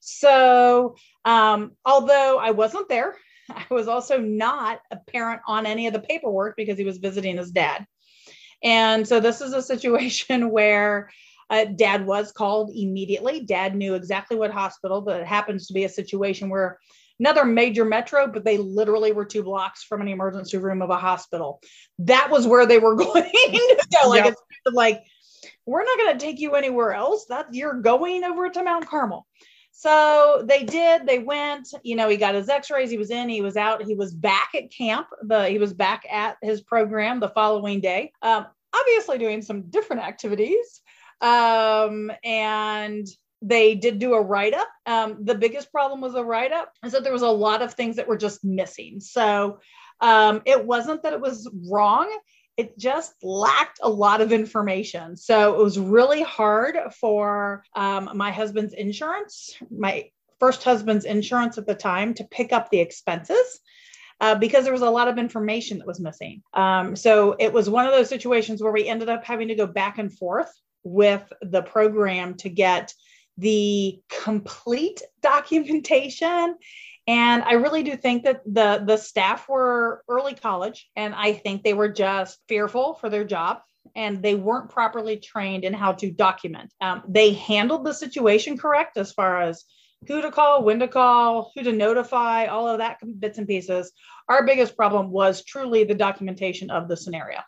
So, 0.00 0.96
um, 1.24 1.72
although 1.84 2.38
I 2.38 2.50
wasn't 2.50 2.88
there, 2.90 3.16
I 3.50 3.64
was 3.70 3.88
also 3.88 4.18
not 4.18 4.80
a 4.90 4.96
parent 4.96 5.40
on 5.46 5.64
any 5.64 5.86
of 5.86 5.94
the 5.94 6.00
paperwork 6.00 6.56
because 6.56 6.76
he 6.78 6.84
was 6.84 6.98
visiting 6.98 7.38
his 7.38 7.50
dad. 7.50 7.86
And 8.62 9.08
so, 9.08 9.18
this 9.18 9.40
is 9.40 9.54
a 9.54 9.62
situation 9.62 10.50
where 10.50 11.10
uh, 11.50 11.64
dad 11.64 12.06
was 12.06 12.32
called 12.32 12.70
immediately. 12.74 13.40
Dad 13.40 13.74
knew 13.74 13.94
exactly 13.94 14.36
what 14.36 14.50
hospital, 14.50 15.00
but 15.00 15.20
it 15.20 15.26
happens 15.26 15.66
to 15.66 15.72
be 15.72 15.84
a 15.84 15.88
situation 15.88 16.48
where 16.48 16.78
another 17.20 17.44
major 17.44 17.84
metro, 17.84 18.26
but 18.26 18.44
they 18.44 18.58
literally 18.58 19.12
were 19.12 19.24
two 19.24 19.42
blocks 19.42 19.82
from 19.82 20.00
an 20.00 20.08
emergency 20.08 20.58
room 20.58 20.82
of 20.82 20.90
a 20.90 20.96
hospital. 20.96 21.60
That 21.98 22.30
was 22.30 22.46
where 22.46 22.66
they 22.66 22.78
were 22.78 22.94
going 22.96 23.24
to 23.24 23.86
go. 24.02 24.08
Like, 24.08 24.24
yep. 24.24 24.34
it's 24.66 24.74
like, 24.74 25.02
we're 25.66 25.84
not 25.84 25.98
going 25.98 26.18
to 26.18 26.24
take 26.24 26.40
you 26.40 26.54
anywhere 26.54 26.92
else. 26.92 27.26
That 27.28 27.52
you're 27.52 27.80
going 27.80 28.24
over 28.24 28.48
to 28.48 28.62
Mount 28.62 28.86
Carmel. 28.86 29.26
So 29.72 30.44
they 30.44 30.64
did, 30.64 31.06
they 31.06 31.20
went, 31.20 31.68
you 31.84 31.94
know, 31.94 32.08
he 32.08 32.16
got 32.16 32.34
his 32.34 32.48
x-rays, 32.48 32.90
he 32.90 32.98
was 32.98 33.12
in, 33.12 33.28
he 33.28 33.42
was 33.42 33.56
out, 33.56 33.84
he 33.84 33.94
was 33.94 34.12
back 34.12 34.50
at 34.56 34.72
camp. 34.72 35.06
The 35.22 35.48
he 35.48 35.58
was 35.58 35.72
back 35.72 36.02
at 36.10 36.36
his 36.42 36.62
program 36.62 37.20
the 37.20 37.28
following 37.28 37.80
day. 37.80 38.10
Um, 38.20 38.46
obviously 38.74 39.18
doing 39.18 39.40
some 39.40 39.70
different 39.70 40.02
activities. 40.02 40.82
Um, 41.20 42.12
and 42.24 43.06
they 43.42 43.74
did 43.74 43.98
do 43.98 44.14
a 44.14 44.20
write 44.20 44.54
up. 44.54 44.68
Um, 44.86 45.24
the 45.24 45.34
biggest 45.34 45.70
problem 45.72 46.00
was 46.00 46.14
a 46.14 46.24
write 46.24 46.52
up 46.52 46.72
is 46.84 46.92
that 46.92 47.04
there 47.04 47.12
was 47.12 47.22
a 47.22 47.28
lot 47.28 47.62
of 47.62 47.74
things 47.74 47.96
that 47.96 48.08
were 48.08 48.16
just 48.16 48.44
missing. 48.44 49.00
So 49.00 49.60
um, 50.00 50.42
it 50.44 50.64
wasn't 50.64 51.02
that 51.02 51.12
it 51.12 51.20
was 51.20 51.50
wrong, 51.70 52.10
it 52.56 52.76
just 52.76 53.14
lacked 53.22 53.78
a 53.82 53.88
lot 53.88 54.20
of 54.20 54.32
information. 54.32 55.16
So 55.16 55.54
it 55.54 55.62
was 55.62 55.78
really 55.78 56.22
hard 56.22 56.76
for 57.00 57.62
um, 57.74 58.10
my 58.14 58.32
husband's 58.32 58.74
insurance, 58.74 59.56
my 59.70 60.10
first 60.40 60.64
husband's 60.64 61.04
insurance 61.04 61.58
at 61.58 61.66
the 61.66 61.74
time, 61.74 62.14
to 62.14 62.24
pick 62.24 62.52
up 62.52 62.70
the 62.70 62.80
expenses. 62.80 63.60
Uh, 64.20 64.34
because 64.34 64.64
there 64.64 64.72
was 64.72 64.82
a 64.82 64.90
lot 64.90 65.06
of 65.06 65.16
information 65.16 65.78
that 65.78 65.86
was 65.86 66.00
missing. 66.00 66.42
Um, 66.52 66.96
so 66.96 67.36
it 67.38 67.52
was 67.52 67.70
one 67.70 67.86
of 67.86 67.92
those 67.92 68.08
situations 68.08 68.60
where 68.60 68.72
we 68.72 68.88
ended 68.88 69.08
up 69.08 69.24
having 69.24 69.46
to 69.46 69.54
go 69.54 69.64
back 69.64 69.98
and 69.98 70.12
forth 70.12 70.50
with 70.84 71.24
the 71.42 71.62
program 71.62 72.34
to 72.34 72.48
get 72.48 72.92
the 73.36 74.00
complete 74.08 75.02
documentation. 75.22 76.56
And 77.06 77.42
i 77.42 77.52
really 77.52 77.82
do 77.82 77.96
think 77.96 78.24
that 78.24 78.42
the 78.44 78.82
the 78.84 78.98
staff 78.98 79.48
were 79.48 80.04
early 80.10 80.34
college 80.34 80.90
and 80.94 81.14
i 81.14 81.32
think 81.32 81.62
they 81.62 81.72
were 81.72 81.88
just 81.88 82.38
fearful 82.48 82.94
for 83.00 83.08
their 83.08 83.24
job 83.24 83.60
and 83.94 84.22
they 84.22 84.34
weren't 84.34 84.70
properly 84.70 85.16
trained 85.16 85.64
in 85.64 85.72
how 85.72 85.92
to 85.92 86.10
document. 86.10 86.72
Um, 86.80 87.02
they 87.08 87.32
handled 87.32 87.84
the 87.84 87.92
situation 87.92 88.58
correct 88.58 88.96
as 88.96 89.12
far 89.12 89.40
as 89.42 89.64
who 90.06 90.22
to 90.22 90.30
call 90.30 90.62
when 90.62 90.78
to 90.78 90.88
call 90.88 91.50
who 91.54 91.62
to 91.62 91.72
notify 91.72 92.46
all 92.46 92.68
of 92.68 92.78
that 92.78 92.98
bits 93.18 93.38
and 93.38 93.46
pieces. 93.46 93.92
Our 94.28 94.46
biggest 94.46 94.76
problem 94.76 95.10
was 95.10 95.44
truly 95.44 95.84
the 95.84 95.94
documentation 95.94 96.70
of 96.70 96.88
the 96.88 96.96
scenario. 96.96 97.40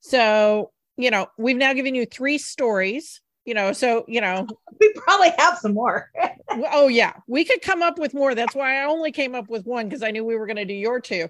So 0.00 0.70
you 1.02 1.10
know 1.10 1.26
we've 1.38 1.56
now 1.56 1.72
given 1.72 1.94
you 1.94 2.06
three 2.06 2.38
stories 2.38 3.20
you 3.44 3.54
know 3.54 3.72
so 3.72 4.04
you 4.08 4.20
know. 4.20 4.46
We 4.80 4.90
probably 4.94 5.30
have 5.36 5.58
some 5.58 5.74
more. 5.74 6.10
Oh 6.72 6.88
yeah. 6.88 7.12
We 7.28 7.44
could 7.44 7.62
come 7.62 7.80
up 7.80 7.96
with 7.96 8.12
more. 8.12 8.34
That's 8.34 8.56
why 8.56 8.80
i 8.80 8.84
only 8.84 9.12
came 9.12 9.36
up 9.36 9.48
with 9.48 9.66
one 9.66 9.88
because 9.88 10.02
i 10.02 10.10
knew 10.10 10.24
we 10.24 10.36
were 10.36 10.46
going 10.46 10.56
to 10.56 10.64
do 10.64 10.74
your 10.74 11.00
two. 11.00 11.28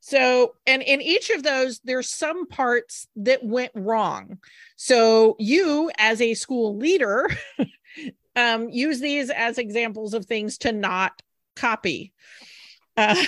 So 0.00 0.56
and 0.66 0.82
in 0.82 1.00
each 1.00 1.30
of 1.30 1.42
those 1.42 1.80
there's 1.84 2.08
some 2.08 2.46
parts 2.46 3.06
that 3.16 3.42
went 3.44 3.72
wrong. 3.74 4.38
So 4.76 5.36
you 5.38 5.90
as 5.96 6.20
a 6.20 6.34
school 6.34 6.76
leader 6.76 7.30
um, 8.36 8.68
use 8.68 9.00
these 9.00 9.30
as 9.30 9.58
examples 9.58 10.12
of 10.12 10.26
things 10.26 10.58
to 10.58 10.72
not 10.72 11.22
copy. 11.56 12.12
Uh, 12.96 13.24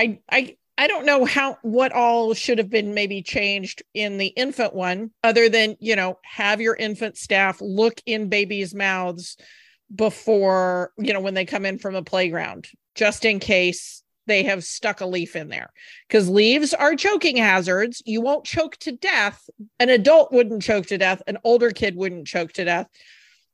I, 0.00 0.20
I 0.30 0.56
I 0.76 0.88
don't 0.88 1.06
know 1.06 1.24
how 1.24 1.58
what 1.62 1.92
all 1.92 2.34
should 2.34 2.58
have 2.58 2.70
been 2.70 2.94
maybe 2.94 3.22
changed 3.22 3.82
in 3.94 4.18
the 4.18 4.28
infant 4.28 4.74
one, 4.74 5.10
other 5.22 5.48
than 5.48 5.76
you 5.80 5.96
know 5.96 6.18
have 6.24 6.60
your 6.60 6.74
infant 6.74 7.16
staff 7.16 7.60
look 7.60 8.00
in 8.06 8.28
babies' 8.28 8.74
mouths 8.74 9.36
before 9.94 10.92
you 10.98 11.12
know 11.12 11.20
when 11.20 11.34
they 11.34 11.44
come 11.44 11.64
in 11.64 11.78
from 11.78 11.94
a 11.94 12.02
playground, 12.02 12.66
just 12.94 13.24
in 13.24 13.38
case 13.38 14.02
they 14.26 14.42
have 14.44 14.64
stuck 14.64 15.00
a 15.00 15.06
leaf 15.06 15.36
in 15.36 15.48
there 15.48 15.70
because 16.08 16.28
leaves 16.28 16.74
are 16.74 16.96
choking 16.96 17.36
hazards. 17.36 18.02
You 18.04 18.20
won't 18.20 18.44
choke 18.44 18.76
to 18.78 18.92
death. 18.92 19.48
An 19.78 19.90
adult 19.90 20.32
wouldn't 20.32 20.62
choke 20.62 20.86
to 20.86 20.98
death. 20.98 21.22
An 21.26 21.38
older 21.44 21.70
kid 21.70 21.94
wouldn't 21.94 22.26
choke 22.26 22.52
to 22.54 22.64
death. 22.64 22.88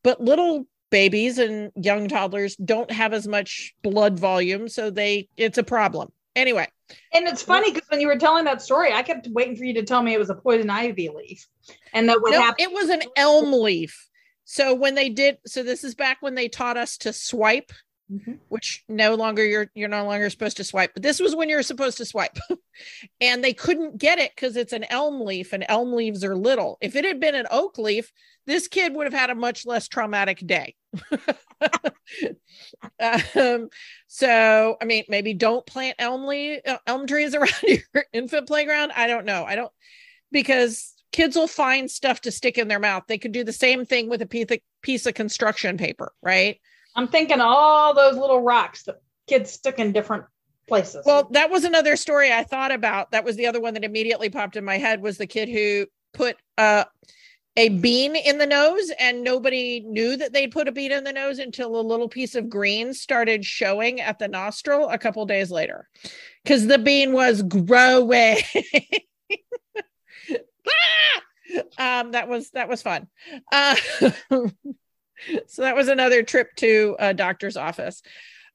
But 0.03 0.21
little 0.21 0.67
babies 0.91 1.39
and 1.39 1.73
young 1.77 2.09
toddlers 2.09 2.57
don't 2.57 2.91
have 2.91 3.13
as 3.13 3.27
much 3.27 3.75
blood 3.83 4.19
volume. 4.19 4.69
So 4.69 4.91
they, 4.91 5.29
it's 5.37 5.59
a 5.59 5.63
problem. 5.63 6.13
Anyway, 6.37 6.69
and 7.13 7.27
it's 7.27 7.43
funny 7.43 7.73
because 7.73 7.89
when 7.89 8.01
you 8.01 8.07
were 8.07 8.17
telling 8.17 8.45
that 8.45 8.63
story, 8.63 8.93
I 8.93 9.03
kept 9.03 9.27
waiting 9.31 9.57
for 9.57 9.65
you 9.65 9.75
to 9.75 9.83
tell 9.83 10.03
me 10.03 10.15
it 10.15 10.19
was 10.19 10.31
a 10.31 10.35
poison 10.35 10.71
ivy 10.71 11.09
leaf, 11.09 11.47
and 11.93 12.09
that 12.09 12.23
what 12.23 12.31
no, 12.33 12.41
happened. 12.41 12.69
It 12.69 12.73
was 12.73 12.89
an 12.89 13.03
elm 13.17 13.53
leaf. 13.53 14.09
So 14.45 14.75
when 14.75 14.95
they 14.95 15.09
did, 15.09 15.39
so 15.47 15.63
this 15.63 15.85
is 15.85 15.95
back 15.95 16.19
when 16.21 16.35
they 16.35 16.49
taught 16.49 16.77
us 16.77 16.97
to 16.99 17.13
swipe, 17.13 17.73
mm-hmm. 18.11 18.33
which 18.49 18.85
no 18.89 19.15
longer 19.15 19.45
you're 19.45 19.71
you're 19.75 19.89
no 19.89 20.05
longer 20.05 20.31
supposed 20.31 20.57
to 20.59 20.65
swipe, 20.65 20.93
but 20.95 21.03
this 21.03 21.21
was 21.21 21.37
when 21.37 21.49
you're 21.49 21.63
supposed 21.63 21.99
to 21.99 22.05
swipe, 22.05 22.39
and 23.21 23.45
they 23.45 23.53
couldn't 23.53 23.99
get 23.99 24.19
it 24.19 24.33
because 24.35 24.57
it's 24.57 24.73
an 24.73 24.85
elm 24.85 25.21
leaf, 25.21 25.53
and 25.53 25.65
elm 25.69 25.93
leaves 25.93 26.25
are 26.25 26.37
little. 26.37 26.79
If 26.81 26.97
it 26.97 27.05
had 27.05 27.21
been 27.21 27.35
an 27.35 27.47
oak 27.51 27.79
leaf, 27.79 28.13
this 28.47 28.69
kid 28.69 28.95
would 28.95 29.07
have 29.07 29.19
had 29.19 29.31
a 29.31 29.35
much 29.35 29.67
less 29.67 29.89
traumatic 29.89 30.45
day. 30.47 30.75
um, 33.35 33.69
so, 34.09 34.77
I 34.81 34.85
mean, 34.85 35.05
maybe 35.09 35.35
don't 35.35 35.65
plant 35.67 35.97
elm 35.99 36.27
leaf, 36.27 36.61
uh, 36.67 36.79
elm 36.87 37.07
trees 37.07 37.35
around 37.37 37.53
your 37.63 38.05
infant 38.13 38.47
playground. 38.47 38.93
I 38.97 39.07
don't 39.07 39.27
know. 39.27 39.45
I 39.45 39.55
don't 39.55 39.73
because 40.33 40.95
kids 41.13 41.37
will 41.37 41.49
find 41.49 41.91
stuff 41.91 42.21
to 42.23 42.31
stick 42.31 42.59
in 42.59 42.69
their 42.69 42.79
mouth. 42.79 43.05
They 43.07 43.19
could 43.19 43.33
do 43.33 43.45
the 43.45 43.53
same 43.53 43.85
thing 43.85 44.09
with 44.09 44.23
a 44.23 44.27
piece 44.27 44.51
of, 44.51 44.59
piece 44.83 45.07
of 45.07 45.15
construction 45.15 45.77
paper, 45.77 46.13
right? 46.23 46.61
I'm 46.95 47.09
thinking 47.09 47.41
all 47.41 47.95
those 47.95 48.17
little 48.17 48.43
rocks 48.43 48.85
that 48.85 49.01
kids 49.27 49.51
stick 49.51 49.79
in 49.79 49.93
different 49.93 50.25
places. 50.69 51.05
Well, 51.05 51.29
that 51.33 51.51
was 51.51 51.65
another 51.65 51.97
story 51.97 52.33
I 52.33 52.45
thought 52.45 52.73
about. 52.73 53.11
That 53.11 53.25
was 53.25 53.37
the 53.37 53.47
other 53.47 53.61
one 53.61 53.75
that 53.75 53.85
immediately 53.85 54.31
popped 54.31 54.57
in 54.57 54.65
my 54.65 54.79
head 54.79 55.03
was 55.03 55.19
the 55.19 55.27
kid 55.27 55.49
who 55.49 55.87
put 56.13 56.37
uh 56.59 56.85
a 57.57 57.69
bean 57.69 58.15
in 58.15 58.39
the 58.39 58.47
nose 58.47 58.91
and 58.99 59.25
nobody 59.25 59.81
knew 59.81 60.17
that 60.17 60.33
they'd 60.33 60.53
put 60.53 60.69
a 60.69 60.73
bean 60.73 60.93
in 60.93 61.05
the 61.05 61.13
nose 61.13 61.39
until 61.39 61.79
a 61.79 61.83
little 61.83 62.09
piece 62.09 62.35
of 62.35 62.49
green 62.49 62.95
started 62.95 63.45
showing 63.45 64.01
at 64.01 64.19
the 64.19 64.29
nostril 64.29 64.89
a 64.89 64.99
couple 64.99 65.27
days 65.27 65.51
later 65.51 65.89
because 66.45 66.69
the 66.69 66.79
bean 66.79 67.13
was 67.13 67.43
growing 67.43 68.39
ah! 71.79 72.01
um, 72.01 72.13
that 72.13 72.29
was 72.29 72.51
that 72.51 72.69
was 72.69 72.83
fun 72.83 73.09
uh, 73.53 73.75
so 75.47 75.63
that 75.63 75.77
was 75.77 75.89
another 75.89 76.23
trip 76.23 76.55
to 76.57 76.97
a 76.99 77.15
doctor's 77.15 77.57
office 77.57 78.03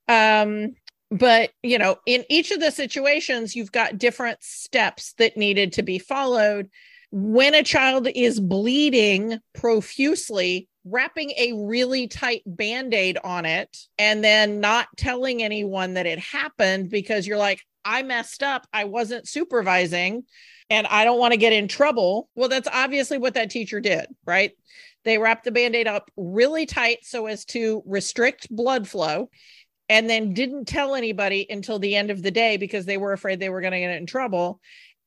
um, 0.08 0.74
but 1.12 1.52
you 1.64 1.78
know 1.78 1.98
in 2.06 2.24
each 2.30 2.52
of 2.52 2.60
the 2.60 2.72
situations 2.72 3.56
you've 3.56 3.72
got 3.72 3.98
different 3.98 4.42
steps 4.44 5.14
that 5.18 5.38
needed 5.38 5.74
to 5.74 5.84
be 5.84 6.00
followed 6.00 6.70
when 7.18 7.56
a 7.56 7.64
child 7.64 8.10
is 8.14 8.42
bleeding 8.42 9.40
profusely, 9.54 10.68
wrapping 10.84 11.32
a 11.38 11.54
really 11.54 12.08
tight 12.10 12.42
band 12.46 12.94
aid 12.94 13.18
on 13.24 13.46
it 13.46 13.78
and 13.98 14.22
then 14.22 14.60
not 14.60 14.90
telling 14.98 15.42
anyone 15.42 15.94
that 15.94 16.06
it 16.06 16.20
happened 16.20 16.90
because 16.90 17.26
you're 17.26 17.38
like, 17.38 17.62
I 17.86 18.04
messed 18.04 18.44
up. 18.44 18.68
I 18.74 18.84
wasn't 18.84 19.30
supervising 19.30 20.26
and 20.70 20.88
I 20.88 21.06
don't 21.06 21.18
want 21.18 21.32
to 21.32 21.38
get 21.38 21.54
in 21.54 21.70
trouble. 21.70 22.28
Well, 22.36 22.50
that's 22.50 22.68
obviously 22.70 23.18
what 23.18 23.36
that 23.36 23.50
teacher 23.50 23.80
did, 23.80 24.08
right? 24.26 24.52
They 25.06 25.18
wrapped 25.18 25.46
the 25.46 25.52
band 25.52 25.76
aid 25.76 25.88
up 25.88 26.12
really 26.18 26.66
tight 26.66 27.00
so 27.04 27.28
as 27.28 27.46
to 27.46 27.84
restrict 27.86 28.48
blood 28.50 28.88
flow 28.88 29.30
and 29.88 30.10
then 30.10 30.34
didn't 30.34 30.66
tell 30.66 30.96
anybody 30.96 31.46
until 31.50 31.80
the 31.80 31.96
end 31.96 32.10
of 32.10 32.24
the 32.24 32.32
day 32.32 32.58
because 32.58 32.86
they 32.86 32.98
were 32.98 33.14
afraid 33.14 33.40
they 33.40 33.50
were 33.50 33.62
going 33.62 33.74
to 33.74 33.80
get 33.80 33.96
in 33.96 34.08
trouble. 34.08 34.60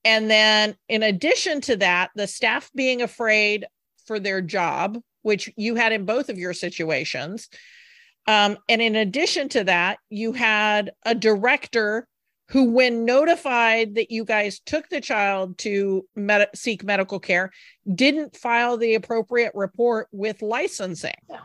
And 0.05 0.31
then, 0.31 0.77
in 0.89 1.03
addition 1.03 1.61
to 1.63 1.77
that, 1.79 2.11
the 2.15 2.29
staff 2.29 2.71
being 2.75 3.03
afraid 3.03 3.67
for 4.07 4.21
their 4.21 4.41
job, 4.41 4.99
which 5.23 5.51
you 5.57 5.75
had 5.75 5.93
in 5.93 6.05
both 6.05 6.29
of 6.29 6.39
your 6.39 6.55
situations. 6.55 7.49
Um, 8.27 8.57
and 8.69 8.81
in 8.81 8.95
addition 8.95 9.49
to 9.51 9.65
that, 9.65 9.99
you 10.11 10.33
had 10.33 10.93
a 11.05 11.15
director 11.15 12.07
who, 12.51 12.71
when 12.71 13.05
notified 13.05 13.95
that 13.97 14.11
you 14.11 14.25
guys 14.25 14.61
took 14.61 14.89
the 14.89 15.01
child 15.01 15.59
to 15.59 16.07
med- 16.17 16.49
seek 16.55 16.83
medical 16.83 17.21
care, 17.21 17.51
didn't 17.95 18.37
file 18.37 18.77
the 18.77 18.95
appropriate 18.95 19.53
report 19.55 20.09
with 20.13 20.41
licensing. 20.43 21.15
Yeah. 21.29 21.41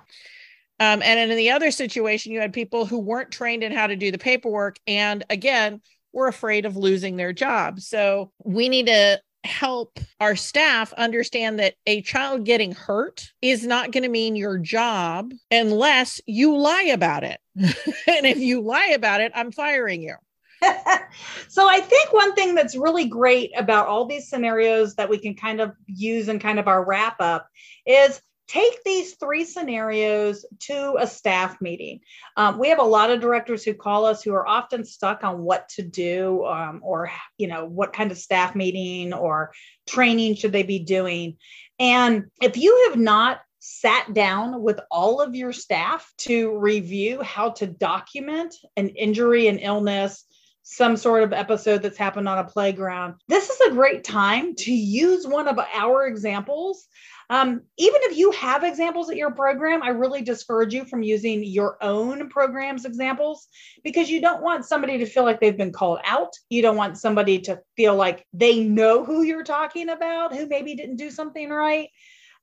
Um, 0.79 1.01
and 1.03 1.31
in 1.31 1.37
the 1.37 1.51
other 1.51 1.71
situation, 1.71 2.31
you 2.31 2.39
had 2.39 2.51
people 2.51 2.85
who 2.85 2.99
weren't 2.99 3.31
trained 3.31 3.63
in 3.63 3.71
how 3.71 3.87
to 3.87 3.95
do 3.95 4.11
the 4.11 4.17
paperwork. 4.17 4.77
And 4.87 5.23
again, 5.29 5.81
were 6.13 6.27
afraid 6.27 6.65
of 6.65 6.77
losing 6.77 7.17
their 7.17 7.33
job. 7.33 7.79
So 7.79 8.31
we 8.43 8.69
need 8.69 8.87
to 8.87 9.19
help 9.43 9.99
our 10.21 10.35
staff 10.35 10.93
understand 10.93 11.59
that 11.59 11.73
a 11.85 12.01
child 12.01 12.45
getting 12.45 12.71
hurt 12.71 13.31
is 13.41 13.65
not 13.67 13.91
going 13.91 14.03
to 14.03 14.09
mean 14.09 14.35
your 14.35 14.57
job 14.57 15.33
unless 15.51 16.21
you 16.25 16.57
lie 16.57 16.89
about 16.93 17.23
it. 17.23 17.39
and 17.57 18.25
if 18.25 18.37
you 18.37 18.61
lie 18.61 18.93
about 18.95 19.21
it, 19.21 19.31
I'm 19.35 19.51
firing 19.51 20.01
you. 20.01 20.15
so 21.47 21.67
I 21.67 21.79
think 21.79 22.13
one 22.13 22.33
thing 22.33 22.55
that's 22.55 22.75
really 22.75 23.05
great 23.07 23.51
about 23.57 23.87
all 23.87 24.05
these 24.05 24.29
scenarios 24.29 24.95
that 24.95 25.09
we 25.09 25.17
can 25.17 25.35
kind 25.35 25.61
of 25.61 25.73
use 25.85 26.27
in 26.27 26.39
kind 26.39 26.59
of 26.59 26.67
our 26.67 26.83
wrap 26.83 27.17
up 27.19 27.47
is 27.85 28.21
take 28.47 28.83
these 28.83 29.15
three 29.15 29.45
scenarios 29.45 30.45
to 30.59 30.95
a 30.99 31.07
staff 31.07 31.59
meeting. 31.61 32.01
Um, 32.37 32.59
we 32.59 32.69
have 32.69 32.79
a 32.79 32.83
lot 32.83 33.09
of 33.09 33.21
directors 33.21 33.63
who 33.63 33.73
call 33.73 34.05
us 34.05 34.21
who 34.21 34.33
are 34.33 34.47
often 34.47 34.85
stuck 34.85 35.23
on 35.23 35.41
what 35.41 35.69
to 35.69 35.81
do 35.81 36.45
um, 36.45 36.81
or, 36.83 37.09
you 37.37 37.47
know, 37.47 37.65
what 37.65 37.93
kind 37.93 38.11
of 38.11 38.17
staff 38.17 38.53
meeting 38.53 39.13
or 39.13 39.53
training 39.87 40.35
should 40.35 40.51
they 40.51 40.63
be 40.63 40.79
doing. 40.79 41.37
And 41.79 42.25
if 42.41 42.57
you 42.57 42.89
have 42.89 42.99
not 42.99 43.39
sat 43.59 44.13
down 44.13 44.61
with 44.61 44.79
all 44.91 45.21
of 45.21 45.35
your 45.35 45.53
staff 45.53 46.11
to 46.17 46.57
review 46.57 47.21
how 47.21 47.49
to 47.49 47.65
document 47.65 48.53
an 48.75 48.89
injury 48.89 49.47
and 49.47 49.57
illness 49.61 50.25
some 50.63 50.95
sort 50.95 51.23
of 51.23 51.33
episode 51.33 51.81
that's 51.81 51.97
happened 51.97 52.27
on 52.27 52.39
a 52.39 52.43
playground. 52.43 53.15
This 53.27 53.49
is 53.49 53.59
a 53.61 53.73
great 53.73 54.03
time 54.03 54.55
to 54.55 54.71
use 54.71 55.27
one 55.27 55.47
of 55.47 55.59
our 55.59 56.07
examples. 56.07 56.87
Um, 57.29 57.61
even 57.77 57.99
if 58.03 58.17
you 58.17 58.31
have 58.31 58.63
examples 58.63 59.09
at 59.09 59.17
your 59.17 59.31
program, 59.31 59.81
I 59.83 59.89
really 59.89 60.21
discourage 60.21 60.73
you 60.73 60.85
from 60.85 61.03
using 61.03 61.43
your 61.43 61.77
own 61.81 62.29
program's 62.29 62.85
examples 62.85 63.47
because 63.83 64.09
you 64.09 64.21
don't 64.21 64.41
want 64.41 64.65
somebody 64.65 64.97
to 64.99 65.05
feel 65.05 65.23
like 65.23 65.39
they've 65.39 65.57
been 65.57 65.71
called 65.71 65.99
out. 66.05 66.33
You 66.49 66.61
don't 66.61 66.77
want 66.77 66.97
somebody 66.97 67.39
to 67.39 67.59
feel 67.75 67.95
like 67.95 68.25
they 68.33 68.63
know 68.63 69.03
who 69.03 69.23
you're 69.23 69.43
talking 69.43 69.89
about, 69.89 70.35
who 70.35 70.47
maybe 70.47 70.75
didn't 70.75 70.97
do 70.97 71.09
something 71.09 71.49
right. 71.49 71.89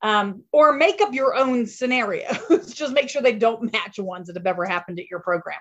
Um, 0.02 0.44
or 0.50 0.72
make 0.72 1.02
up 1.02 1.12
your 1.12 1.36
own 1.36 1.66
scenarios. 1.66 2.72
Just 2.74 2.94
make 2.94 3.10
sure 3.10 3.20
they 3.20 3.34
don't 3.34 3.70
match 3.72 3.98
ones 3.98 4.28
that 4.28 4.36
have 4.36 4.46
ever 4.46 4.64
happened 4.64 4.98
at 4.98 5.10
your 5.10 5.20
program. 5.20 5.58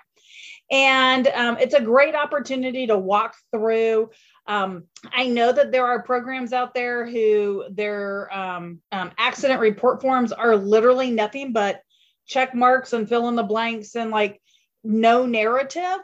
And 0.70 1.26
um, 1.28 1.58
it's 1.58 1.74
a 1.74 1.80
great 1.80 2.14
opportunity 2.14 2.86
to 2.86 2.96
walk 2.96 3.34
through. 3.52 4.10
Um, 4.46 4.84
I 5.12 5.26
know 5.26 5.52
that 5.52 5.72
there 5.72 5.86
are 5.86 6.02
programs 6.02 6.52
out 6.52 6.74
there 6.74 7.06
who 7.06 7.64
their 7.70 8.32
um, 8.32 8.80
um, 8.92 9.10
accident 9.18 9.60
report 9.60 10.00
forms 10.00 10.32
are 10.32 10.56
literally 10.56 11.10
nothing 11.10 11.52
but 11.52 11.80
check 12.26 12.54
marks 12.54 12.92
and 12.92 13.08
fill 13.08 13.28
in 13.28 13.36
the 13.36 13.42
blanks 13.42 13.96
and 13.96 14.10
like 14.10 14.40
no 14.84 15.26
narrative. 15.26 15.98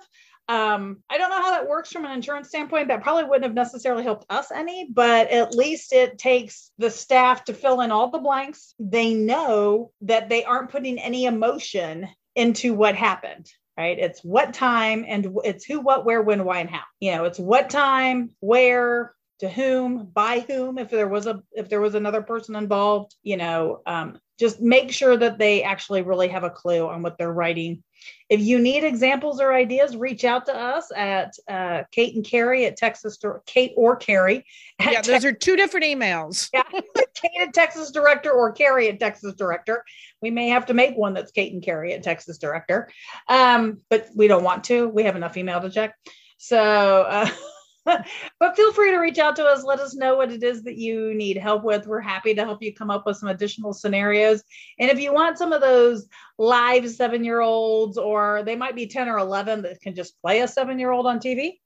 Um, 0.49 0.99
I 1.11 1.19
don't 1.19 1.31
know 1.31 1.43
how 1.43 1.51
that 1.53 1.69
works 1.69 1.91
from 1.91 2.05
an 2.05 2.13
insurance 2.13 2.49
standpoint. 2.49 2.89
That 2.89 3.03
probably 3.03 3.25
wouldn't 3.25 3.45
have 3.45 3.55
necessarily 3.55 4.05
helped 4.05 4.27
us 4.31 4.53
any, 4.53 4.89
but 4.93 5.29
at 5.31 5.57
least 5.57 5.93
it 5.93 6.19
takes 6.19 6.71
the 6.79 6.91
staff 6.91 7.45
to 7.45 7.55
fill 7.55 7.81
in 7.81 7.91
all 7.91 8.11
the 8.11 8.19
blanks. 8.19 8.75
They 8.79 9.15
know 9.15 9.91
that 10.03 10.29
they 10.29 10.45
aren't 10.45 10.71
putting 10.71 10.99
any 10.99 11.25
emotion 11.25 12.09
into 12.37 12.75
what 12.75 12.95
happened 12.95 13.51
right? 13.77 13.99
It's 13.99 14.21
what 14.25 14.55
time 14.55 15.05
and 15.07 15.37
it's 15.45 15.65
who, 15.65 15.81
what, 15.81 16.05
where, 16.05 16.23
when, 16.23 16.45
why, 16.45 16.61
and 16.61 16.71
how. 16.71 16.83
You 17.01 17.17
know, 17.17 17.25
it's 17.25 17.39
what 17.39 17.71
time, 17.71 18.31
where, 18.41 19.15
to 19.41 19.49
whom, 19.49 20.07
by 20.07 20.41
whom, 20.41 20.79
if 20.79 20.91
there 20.91 21.09
was 21.09 21.27
a 21.27 21.43
if 21.53 21.69
there 21.69 21.81
was 21.81 21.95
another 21.95 22.23
person 22.23 22.57
involved, 22.57 23.15
you 23.23 23.37
know, 23.37 23.83
um, 23.87 24.19
just 24.39 24.61
make 24.61 24.93
sure 24.93 25.17
that 25.17 25.39
they 25.39 25.63
actually 25.63 26.03
really 26.03 26.29
have 26.29 26.45
a 26.45 26.51
clue 26.51 26.87
on 26.87 27.03
what 27.03 27.17
they're 27.19 27.33
writing. 27.33 27.83
If 28.29 28.41
you 28.41 28.59
need 28.59 28.85
examples 28.85 29.41
or 29.41 29.53
ideas, 29.53 29.97
reach 29.97 30.25
out 30.25 30.47
to 30.47 30.57
us 30.57 30.91
at 30.95 31.33
uh, 31.49 31.85
Kate 31.91 32.15
and 32.15 32.25
Carrie 32.25 32.67
at 32.67 32.77
Texas, 32.77 33.19
Kate 33.47 33.73
or 33.77 33.97
Carrie. 33.97 34.45
Yeah, 34.81 35.01
those 35.01 35.25
are 35.25 35.33
two 35.33 35.57
different 35.57 35.87
emails. 35.87 36.51
yeah, 36.53 36.63
Kate 37.15 37.41
at 37.41 37.55
Texas 37.55 37.91
Director 37.91 38.31
or 38.31 38.53
Carrie 38.53 38.89
at 38.89 39.01
Texas 39.01 39.35
Director. 39.35 39.85
We 40.21 40.31
may 40.31 40.49
have 40.49 40.67
to 40.67 40.75
make 40.75 40.97
one 40.97 41.15
that's 41.15 41.33
Kate 41.33 41.53
and 41.53 41.63
Carrie 41.63 41.95
at 41.95 42.03
Texas 42.03 42.39
Director, 42.39 42.91
um, 43.29 43.81
but 43.89 44.09
we 44.15 44.29
don't 44.29 44.45
want 44.45 44.65
to. 44.65 44.89
We 44.89 45.05
have 45.05 45.17
enough 45.17 45.37
email 45.37 45.61
to 45.61 45.71
check. 45.71 45.95
So, 46.39 46.59
uh, 46.59 47.29
but 48.41 48.57
feel 48.57 48.73
free 48.73 48.91
to 48.91 48.99
reach 48.99 49.19
out 49.19 49.37
to 49.37 49.45
us. 49.45 49.65
Let 49.65 49.79
us 49.79 49.95
know 49.95 50.17
what 50.17 50.33
it 50.33 50.43
is 50.43 50.63
that 50.65 50.77
you 50.77 51.15
need 51.15 51.37
help 51.37 51.63
with. 51.63 51.87
We're 51.87 52.01
happy 52.01 52.35
to 52.35 52.45
help 52.45 52.63
you 52.63 52.75
come 52.75 52.91
up 52.91 53.07
with 53.07 53.17
some 53.17 53.29
additional 53.29 53.73
scenarios. 53.73 54.43
And 54.79 54.91
if 54.91 54.99
you 54.99 55.13
want 55.13 55.39
some 55.39 55.53
of 55.53 55.61
those 55.61 56.09
live 56.39 56.91
seven 56.91 57.25
year 57.25 57.41
olds, 57.41 57.97
or 57.97 58.43
they 58.45 58.57
might 58.57 58.75
be 58.75 58.87
10 58.87 59.09
or 59.09 59.19
11 59.19 59.63
that 59.63 59.81
can 59.81 59.95
just 59.95 60.21
play 60.21 60.41
a 60.41 60.49
seven 60.49 60.79
year 60.79 60.91
old 60.91 61.07
on 61.07 61.19
TV. 61.19 61.59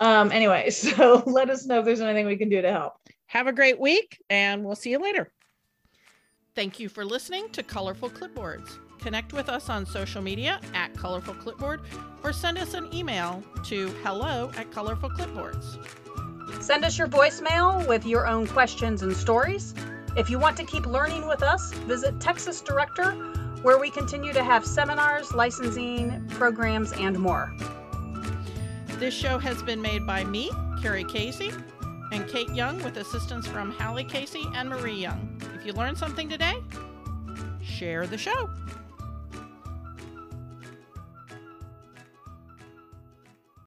Um, 0.00 0.30
anyway, 0.32 0.70
so 0.70 1.22
let 1.26 1.50
us 1.50 1.66
know 1.66 1.80
if 1.80 1.84
there's 1.84 2.00
anything 2.00 2.26
we 2.26 2.36
can 2.36 2.48
do 2.48 2.62
to 2.62 2.72
help. 2.72 2.94
Have 3.26 3.46
a 3.48 3.52
great 3.52 3.80
week, 3.80 4.22
and 4.30 4.64
we'll 4.64 4.76
see 4.76 4.90
you 4.90 4.98
later. 4.98 5.32
Thank 6.54 6.78
you 6.78 6.88
for 6.88 7.04
listening 7.04 7.48
to 7.50 7.64
Colorful 7.64 8.10
Clipboards. 8.10 8.78
Connect 9.04 9.34
with 9.34 9.50
us 9.50 9.68
on 9.68 9.84
social 9.84 10.22
media 10.22 10.58
at 10.72 10.96
Colorful 10.96 11.34
Clipboard 11.34 11.82
or 12.22 12.32
send 12.32 12.56
us 12.56 12.72
an 12.72 12.88
email 12.94 13.42
to 13.64 13.88
hello 14.02 14.50
at 14.56 14.72
Colorful 14.72 15.10
Clipboards. 15.10 15.76
Send 16.62 16.86
us 16.86 16.96
your 16.96 17.06
voicemail 17.06 17.86
with 17.86 18.06
your 18.06 18.26
own 18.26 18.46
questions 18.46 19.02
and 19.02 19.14
stories. 19.14 19.74
If 20.16 20.30
you 20.30 20.38
want 20.38 20.56
to 20.56 20.64
keep 20.64 20.86
learning 20.86 21.28
with 21.28 21.42
us, 21.42 21.74
visit 21.80 22.18
Texas 22.18 22.62
Director, 22.62 23.10
where 23.60 23.76
we 23.76 23.90
continue 23.90 24.32
to 24.32 24.42
have 24.42 24.64
seminars, 24.64 25.34
licensing, 25.34 26.26
programs, 26.30 26.92
and 26.92 27.18
more. 27.18 27.54
This 28.98 29.12
show 29.12 29.36
has 29.36 29.62
been 29.62 29.82
made 29.82 30.06
by 30.06 30.24
me, 30.24 30.50
Carrie 30.80 31.04
Casey, 31.04 31.50
and 32.10 32.26
Kate 32.26 32.48
Young 32.54 32.82
with 32.82 32.96
assistance 32.96 33.46
from 33.46 33.70
Hallie 33.72 34.04
Casey 34.04 34.44
and 34.54 34.70
Marie 34.70 34.94
Young. 34.94 35.38
If 35.54 35.66
you 35.66 35.74
learned 35.74 35.98
something 35.98 36.30
today, 36.30 36.54
share 37.62 38.06
the 38.06 38.16
show. 38.16 38.48